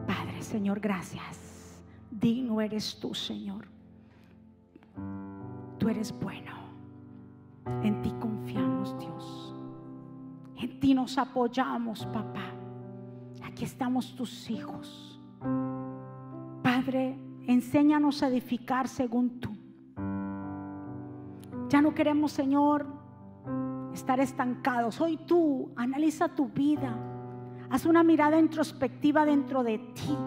[0.05, 1.81] Padre, Señor, gracias.
[2.11, 3.65] Digno eres tú, Señor.
[5.79, 6.51] Tú eres bueno.
[7.81, 8.34] En ti Dios.
[10.65, 12.51] En ti nos apoyamos, papá.
[13.43, 15.21] Aquí estamos tus hijos.
[16.63, 19.51] Padre, enséñanos a edificar según tú.
[21.69, 22.87] Ya no queremos, Señor,
[23.93, 24.99] estar estancados.
[24.99, 26.97] Hoy tú analiza tu vida.
[27.69, 30.17] Haz una mirada introspectiva dentro de ti.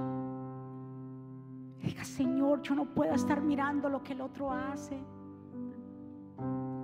[1.83, 5.03] Diga, Señor, yo no puedo estar mirando lo que el otro hace.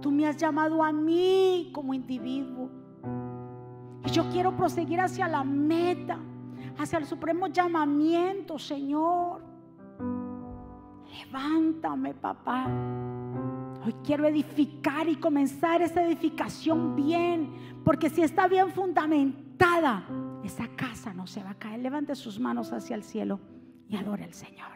[0.00, 2.82] Tú me has llamado a mí como individuo.
[4.04, 6.18] Y Yo quiero proseguir hacia la meta,
[6.78, 9.42] hacia el supremo llamamiento, Señor.
[11.10, 12.66] Levántame, papá.
[13.84, 20.04] Hoy quiero edificar y comenzar esa edificación bien, porque si está bien fundamentada,
[20.42, 21.80] esa casa no se va a caer.
[21.80, 23.40] Levante sus manos hacia el cielo
[23.88, 24.74] y adore al Señor.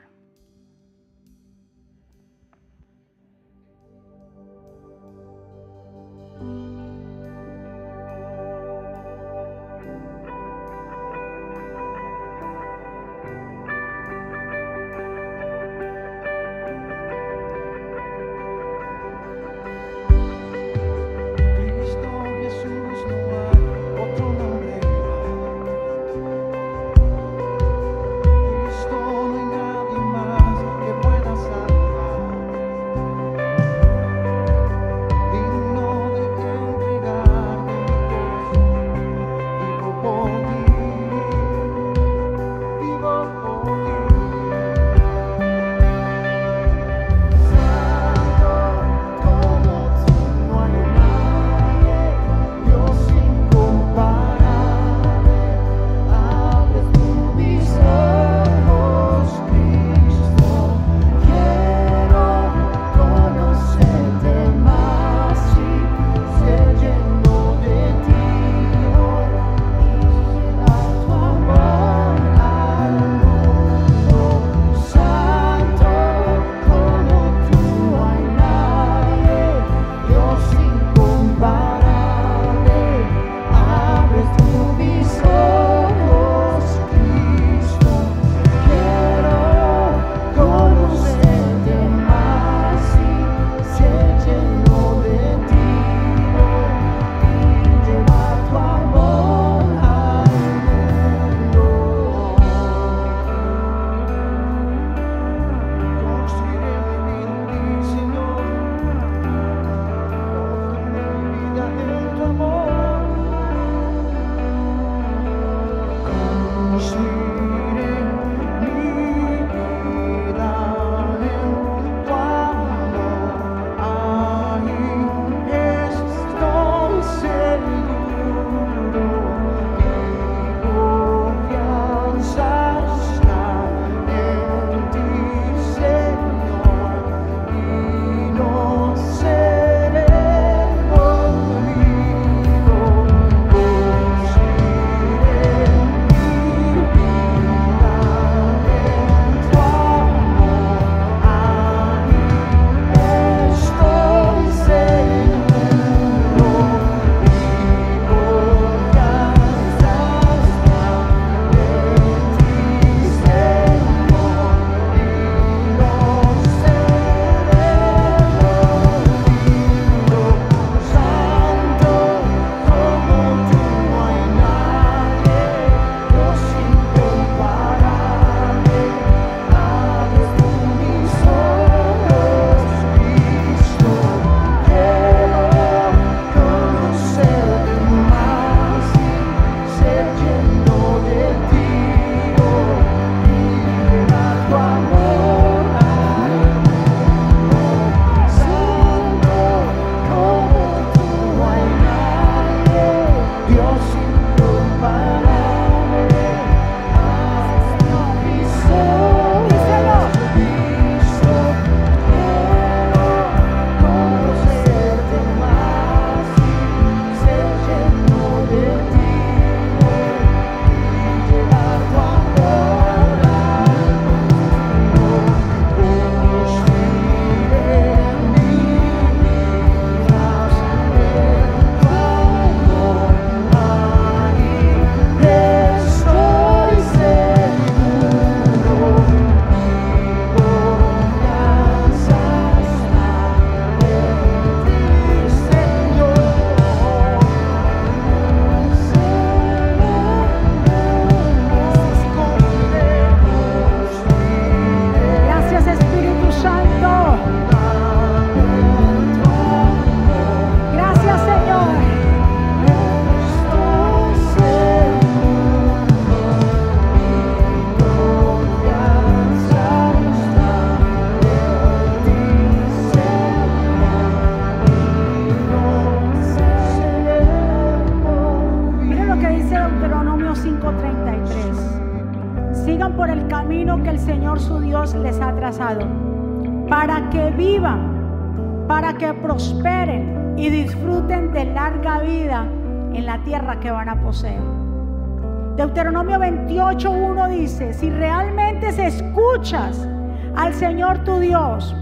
[295.58, 299.88] Deuteronomio 28.1 dice, si realmente se escuchas
[300.36, 301.74] al Señor tu Dios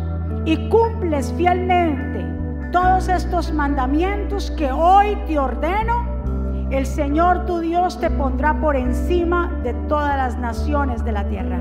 [0.46, 2.24] y cumples fielmente
[2.72, 9.52] todos estos mandamientos que hoy te ordeno, el Señor tu Dios te pondrá por encima
[9.62, 11.60] de todas las naciones de la tierra.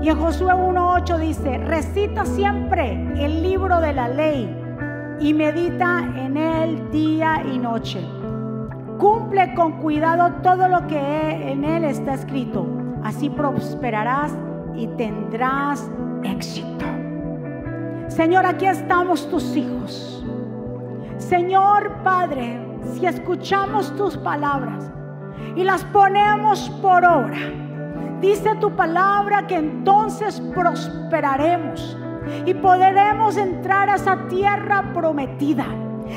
[0.00, 4.56] Y en Josué 1.8 dice, recita siempre el libro de la ley
[5.18, 8.17] y medita en él día y noche.
[9.28, 12.66] Cumple con cuidado todo lo que en él está escrito.
[13.04, 14.32] Así prosperarás
[14.74, 15.86] y tendrás
[16.24, 16.86] éxito.
[18.06, 20.24] Señor, aquí estamos tus hijos.
[21.18, 22.58] Señor Padre,
[22.94, 24.90] si escuchamos tus palabras
[25.54, 27.52] y las ponemos por obra,
[28.22, 31.98] dice tu palabra que entonces prosperaremos
[32.46, 35.66] y podremos entrar a esa tierra prometida.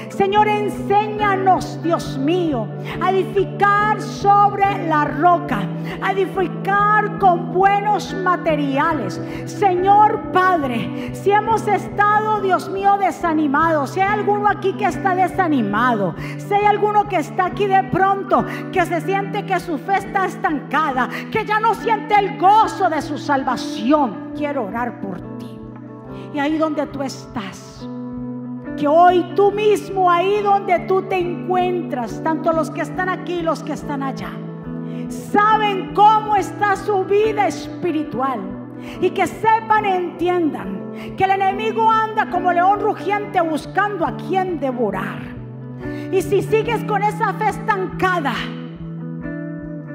[0.10, 2.68] Señor, enséñanos, Dios mío,
[3.02, 5.62] a edificar sobre la roca,
[6.02, 9.22] a edificar con buenos materiales.
[9.46, 16.16] Señor Padre, si hemos estado, Dios mío, desanimados, si hay alguno aquí que está desanimado,
[16.38, 20.26] si hay alguno que está aquí de pronto, que se siente que su fe está
[20.26, 25.60] estancada, que ya no siente el gozo de su salvación, quiero orar por ti.
[26.34, 27.88] Y ahí donde tú estás
[28.78, 33.41] que hoy tú mismo, ahí donde tú te encuentras, tanto los que están aquí y
[33.41, 34.32] los que están allá,
[35.09, 38.39] saben cómo está su vida espiritual.
[38.99, 45.19] Y que sepan, entiendan que el enemigo anda como león rugiente buscando a quien devorar.
[46.11, 48.34] Y si sigues con esa fe estancada,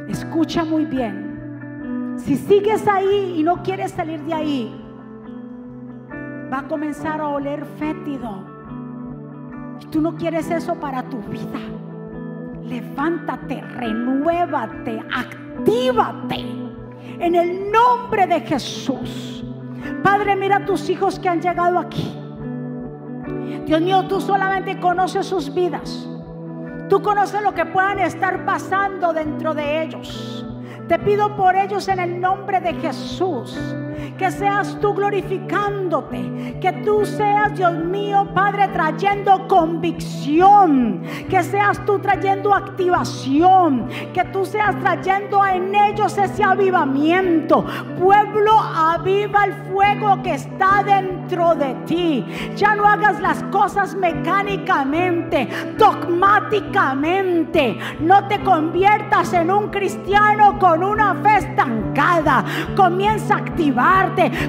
[0.08, 2.14] escucha muy bien.
[2.18, 4.82] Si sigues ahí y no quieres salir de ahí,
[6.52, 8.55] va a comenzar a oler fétido
[9.80, 11.60] y tú no quieres eso para tu vida.
[12.62, 16.44] Levántate, renuévate, actívate
[17.18, 19.44] en el nombre de Jesús.
[20.02, 22.12] Padre, mira a tus hijos que han llegado aquí.
[23.66, 26.08] Dios mío, tú solamente conoces sus vidas.
[26.88, 30.46] Tú conoces lo que puedan estar pasando dentro de ellos.
[30.88, 33.58] Te pido por ellos en el nombre de Jesús
[34.18, 41.98] que seas tú glorificándote, que tú seas, Dios mío, Padre, trayendo convicción, que seas tú
[41.98, 47.64] trayendo activación, que tú seas trayendo en ellos ese avivamiento.
[47.98, 52.24] Pueblo, aviva el fuego que está dentro de ti.
[52.56, 57.78] Ya no hagas las cosas mecánicamente, dogmáticamente.
[58.00, 62.44] No te conviertas en un cristiano con una fe estancada.
[62.74, 63.85] Comienza a activar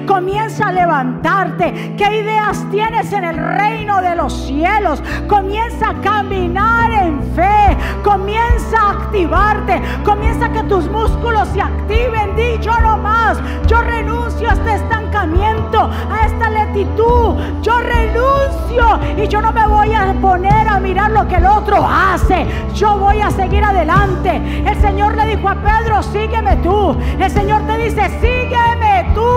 [0.06, 1.94] comienza a levantarte.
[1.96, 5.02] ¿Qué ideas tienes en el reino de los cielos?
[5.28, 12.34] Comienza a caminar en fe, comienza a activarte, comienza a que tus músculos se activen.
[12.36, 19.28] Di yo no más, yo renuncio a este estancamiento, a esta lentitud, yo renuncio y
[19.28, 23.20] yo no me voy a poner a mirar lo que el otro hace, yo voy
[23.20, 24.40] a seguir adelante.
[24.66, 26.96] El Señor le dijo a Pedro, sígueme tú.
[27.18, 29.27] El Señor te dice, sígueme tú.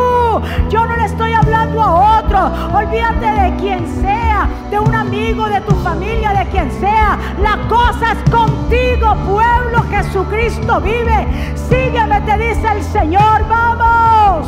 [0.69, 2.51] Yo no le estoy hablando a otro.
[2.73, 7.19] Olvídate de quien sea, de un amigo, de tu familia, de quien sea.
[7.41, 9.83] La cosa es contigo, pueblo.
[9.89, 11.27] Jesucristo vive.
[11.55, 13.45] Sígueme, te dice el Señor.
[13.49, 14.47] Vamos.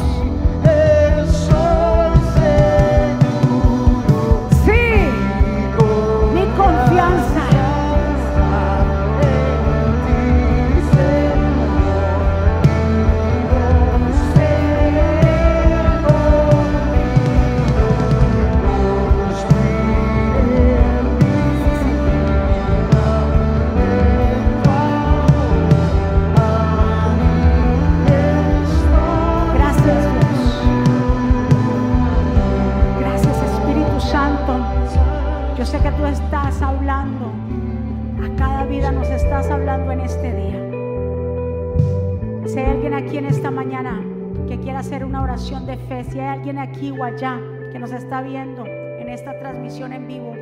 [45.66, 46.04] De fe.
[46.04, 47.40] Si hay alguien aquí o allá
[47.72, 50.34] que nos está viendo en esta transmisión en vivo,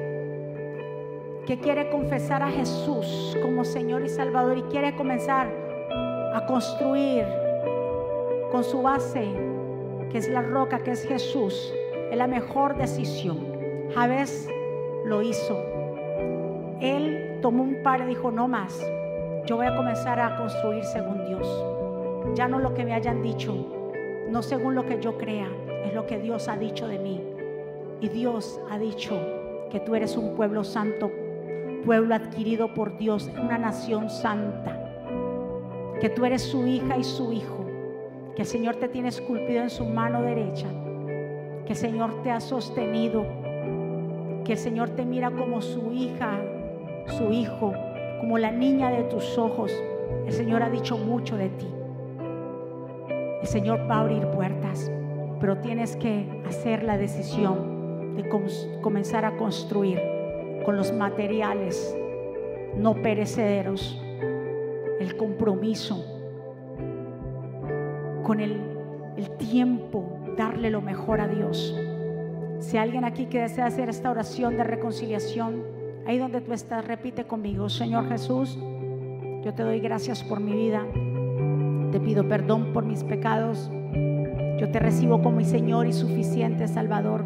[1.45, 5.47] que quiere confesar a Jesús como Señor y Salvador y quiere comenzar
[6.33, 7.25] a construir
[8.51, 9.27] con su base,
[10.11, 11.73] que es la roca, que es Jesús,
[12.09, 13.39] es la mejor decisión.
[13.93, 14.47] Javés
[15.05, 15.57] lo hizo.
[16.79, 18.79] Él tomó un par y dijo, no más,
[19.45, 21.65] yo voy a comenzar a construir según Dios.
[22.35, 23.55] Ya no lo que me hayan dicho,
[24.29, 25.47] no según lo que yo crea,
[25.85, 27.21] es lo que Dios ha dicho de mí.
[27.99, 29.19] Y Dios ha dicho
[29.69, 31.11] que tú eres un pueblo santo,
[31.85, 34.77] pueblo adquirido por Dios, una nación santa.
[35.99, 37.65] Que tú eres su hija y su hijo.
[38.35, 40.67] Que el Señor te tiene esculpido en su mano derecha.
[41.65, 43.25] Que el Señor te ha sostenido.
[44.51, 46.37] El Señor te mira como su hija,
[47.17, 47.71] su hijo,
[48.19, 49.71] como la niña de tus ojos.
[50.25, 51.67] El Señor ha dicho mucho de ti.
[53.41, 54.91] El Señor va a abrir puertas,
[55.39, 58.27] pero tienes que hacer la decisión de
[58.81, 60.01] comenzar a construir
[60.65, 61.97] con los materiales
[62.75, 64.01] no perecederos,
[64.99, 66.03] el compromiso,
[68.23, 68.59] con el,
[69.15, 71.73] el tiempo, darle lo mejor a Dios.
[72.61, 75.63] Si alguien aquí que desea hacer esta oración de reconciliación,
[76.05, 78.57] ahí donde tú estás, repite conmigo, Señor Jesús,
[79.43, 80.85] yo te doy gracias por mi vida.
[81.91, 83.71] Te pido perdón por mis pecados.
[84.59, 87.25] Yo te recibo como mi Señor y suficiente Salvador.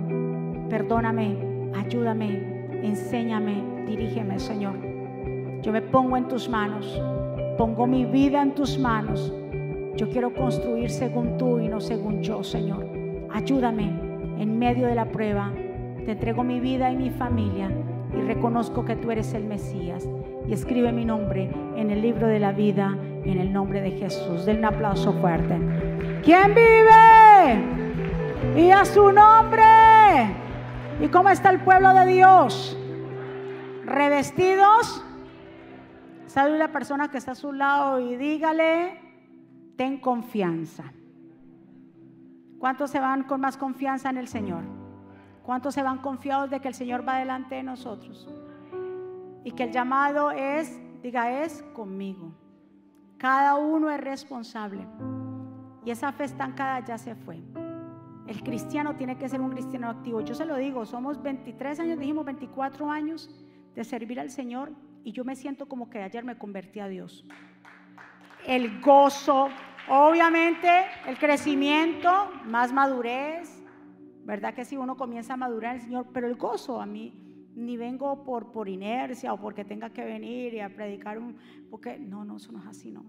[0.69, 1.35] Perdóname,
[1.75, 4.75] ayúdame, enséñame, dirígeme, Señor.
[5.61, 7.01] Yo me pongo en tus manos.
[7.57, 9.33] Pongo mi vida en tus manos.
[9.97, 12.87] Yo quiero construir según tú y no según yo, Señor.
[13.31, 14.04] Ayúdame
[14.39, 15.51] en medio de la prueba.
[16.05, 17.69] Te entrego mi vida y mi familia
[18.13, 20.07] y reconozco que tú eres el Mesías.
[20.47, 24.45] Y escribe mi nombre en el libro de la vida en el nombre de Jesús.
[24.45, 25.57] Den un aplauso fuerte.
[26.23, 27.63] ¿Quién vive?
[28.55, 29.63] Y a su nombre.
[31.01, 32.77] ¿Y cómo está el pueblo de Dios?
[33.85, 35.03] Revestidos.
[36.27, 38.99] Salude a la persona que está a su lado y dígale,
[39.77, 40.83] ten confianza.
[42.59, 44.63] ¿Cuántos se van con más confianza en el Señor?
[45.43, 48.27] ¿Cuántos se van confiados de que el Señor va delante de nosotros?
[49.43, 52.31] Y que el llamado es, diga, es conmigo.
[53.17, 54.87] Cada uno es responsable.
[55.85, 57.43] Y esa fe estancada ya se fue.
[58.27, 60.21] El cristiano tiene que ser un cristiano activo.
[60.21, 63.29] Yo se lo digo, somos 23 años, dijimos 24 años
[63.75, 64.71] de servir al Señor
[65.03, 67.23] y yo me siento como que ayer me convertí a Dios.
[68.47, 69.49] El gozo,
[69.89, 70.69] obviamente
[71.07, 73.63] el crecimiento, más madurez,
[74.23, 76.07] ¿verdad que si uno comienza a madurar el Señor?
[76.13, 77.13] Pero el gozo a mí
[77.55, 81.37] ni vengo por, por inercia o porque tenga que venir y a predicar un...
[81.69, 83.05] Porque no, no, eso no es así, no.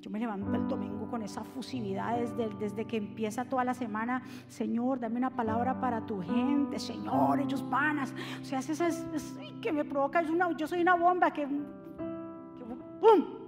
[0.00, 2.18] yo me levanto el domingo con esa fusividad
[2.58, 4.22] desde, que empieza toda la semana.
[4.48, 6.78] Señor, dame una palabra para tu gente.
[6.80, 8.04] Señor, ellos van a...
[8.04, 10.20] O sea, es, es, es que me provoca...
[10.20, 11.42] Una, yo soy una bomba que...
[11.42, 12.64] que
[13.00, 13.43] ¡Pum!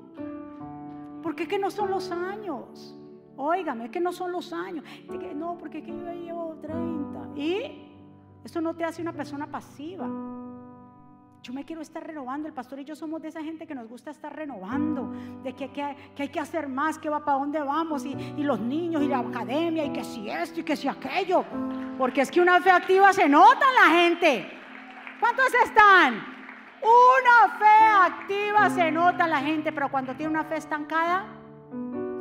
[1.26, 2.94] ¿Por qué que no son los años?
[3.36, 4.84] Óigame, es que no son los años.
[5.34, 7.30] no, porque que yo llevo 30.
[7.34, 8.44] ¿Y?
[8.44, 10.06] Eso no te hace una persona pasiva.
[11.42, 12.46] Yo me quiero estar renovando.
[12.46, 15.12] El pastor y yo somos de esa gente que nos gusta estar renovando,
[15.42, 18.14] de que, hay que hacer más, que va para dónde vamos, y,
[18.44, 21.44] los niños, y la academia, y que si esto, y que si aquello.
[21.98, 24.48] Porque es que una fe activa se nota en la gente.
[25.18, 26.35] ¿Cuántos están?
[26.86, 31.26] Una fe activa se nota en la gente, pero cuando tiene una fe estancada,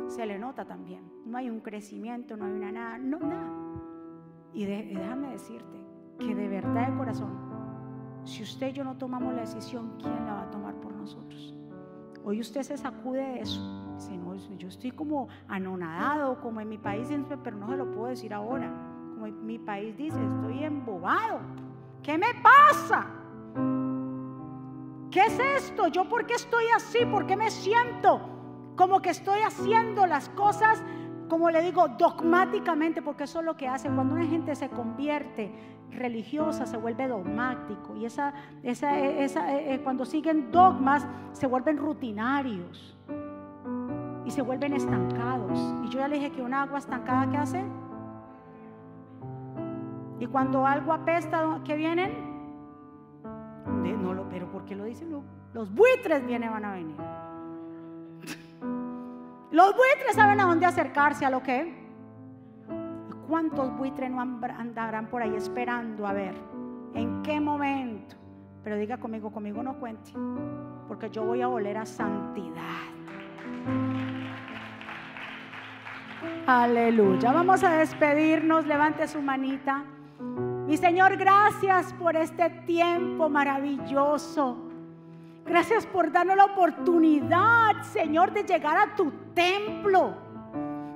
[0.08, 1.02] se le nota también.
[1.24, 3.52] No hay un crecimiento, no hay una nada, no nada.
[4.52, 5.78] Y déjame decirte,
[6.18, 7.46] que de verdad de corazón,
[8.24, 11.54] si usted y yo no tomamos la decisión, ¿quién la va a tomar por nosotros?
[12.24, 13.60] Hoy usted se sacude de eso.
[13.98, 17.08] Si no, yo estoy como anonadado, como en mi país,
[17.44, 18.68] pero no se lo puedo decir ahora.
[19.14, 21.38] Como en mi país dice, estoy embobado.
[22.02, 23.15] ¿Qué me pasa?
[25.16, 25.86] ¿Qué es esto?
[25.86, 27.06] ¿Yo por qué estoy así?
[27.06, 28.20] ¿Por qué me siento
[28.76, 30.82] como que estoy haciendo las cosas,
[31.30, 33.00] como le digo, dogmáticamente?
[33.00, 35.50] Porque eso es lo que hace cuando una gente se convierte
[35.90, 41.78] religiosa se vuelve dogmático y esa, esa, esa eh, eh, cuando siguen dogmas se vuelven
[41.78, 42.94] rutinarios
[44.26, 45.58] y se vuelven estancados.
[45.86, 47.64] Y yo ya le dije que una agua estancada, ¿qué hace?
[50.20, 52.25] Y cuando algo apesta, ¿qué vienen?
[53.66, 55.10] No lo, pero ¿por qué lo dicen?
[55.52, 56.96] Los buitres vienen, van a venir.
[59.50, 61.86] Los buitres saben a dónde acercarse, a lo que
[63.28, 66.34] ¿Cuántos buitres no andarán por ahí esperando a ver
[66.94, 68.14] en qué momento?
[68.62, 70.12] Pero diga conmigo, conmigo no cuente,
[70.86, 72.62] porque yo voy a oler a santidad.
[76.46, 77.32] Aleluya.
[77.32, 78.66] Vamos a despedirnos.
[78.66, 79.84] Levante su manita.
[80.66, 84.56] Mi Señor, gracias por este tiempo maravilloso.
[85.46, 90.26] Gracias por darnos la oportunidad, Señor, de llegar a tu templo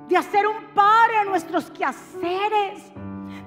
[0.09, 2.91] de hacer un par a nuestros quehaceres,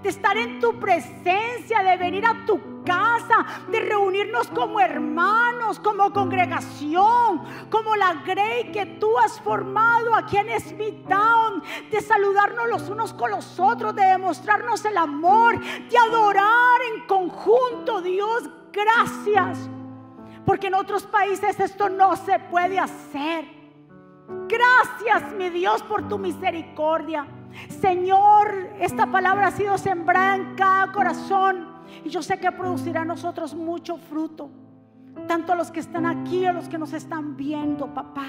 [0.04, 6.12] de estar en tu presencia, de venir a tu casa, de reunirnos como hermanos, como
[6.12, 7.40] congregación,
[7.70, 13.30] como la Grey que tú has formado aquí en Smithtown, de saludarnos los unos con
[13.30, 19.70] los otros, de demostrarnos el amor, de adorar en conjunto, Dios, gracias.
[20.44, 23.46] Porque en otros países esto no se puede hacer.
[24.48, 27.26] Gracias, mi Dios, por tu misericordia.
[27.80, 31.68] Señor, esta palabra ha sido sembrada en cada corazón
[32.04, 34.50] y yo sé que producirá a nosotros mucho fruto.
[35.26, 38.26] Tanto los que están aquí, a los que nos están viendo, papá.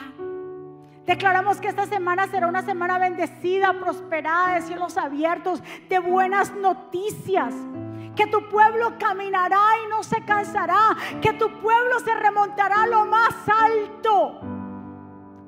[1.05, 7.53] Declaramos que esta semana será una semana bendecida, prosperada, de cielos abiertos, de buenas noticias.
[8.15, 10.95] Que tu pueblo caminará y no se cansará.
[11.21, 14.54] Que tu pueblo se remontará a lo más alto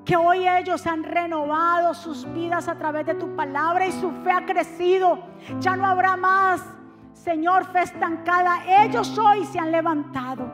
[0.08, 4.32] que hoy ellos han renovado sus vidas a través de tu palabra y su fe
[4.32, 5.20] ha crecido.
[5.60, 6.64] Ya no habrá más,
[7.12, 8.86] Señor, fe estancada.
[8.86, 10.50] Ellos hoy se han levantado.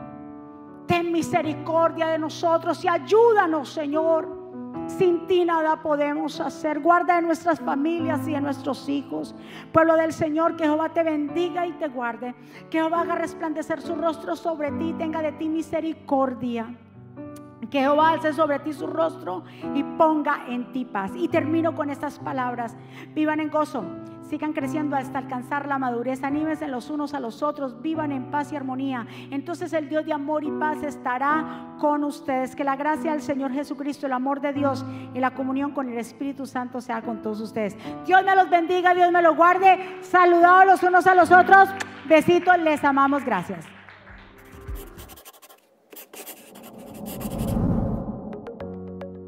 [0.88, 4.28] Ten misericordia de nosotros y ayúdanos, Señor.
[4.88, 6.80] Sin ti nada podemos hacer.
[6.80, 9.36] Guarda de nuestras familias y de nuestros hijos.
[9.72, 12.34] Pueblo del Señor, que Jehová te bendiga y te guarde.
[12.70, 16.74] Que Jehová haga resplandecer su rostro sobre ti y tenga de ti misericordia.
[17.74, 19.42] Que Jehová alce sobre ti su rostro
[19.74, 21.10] y ponga en ti paz.
[21.16, 22.76] Y termino con estas palabras.
[23.16, 23.82] Vivan en gozo,
[24.30, 26.22] sigan creciendo hasta alcanzar la madurez.
[26.22, 29.08] Anímense los unos a los otros, vivan en paz y armonía.
[29.32, 32.54] Entonces el Dios de amor y paz estará con ustedes.
[32.54, 35.98] Que la gracia del Señor Jesucristo, el amor de Dios y la comunión con el
[35.98, 37.76] Espíritu Santo sea con todos ustedes.
[38.06, 39.98] Dios me los bendiga, Dios me los guarde.
[40.00, 41.70] Saludados los unos a los otros.
[42.08, 43.24] Besitos, les amamos.
[43.24, 43.66] Gracias.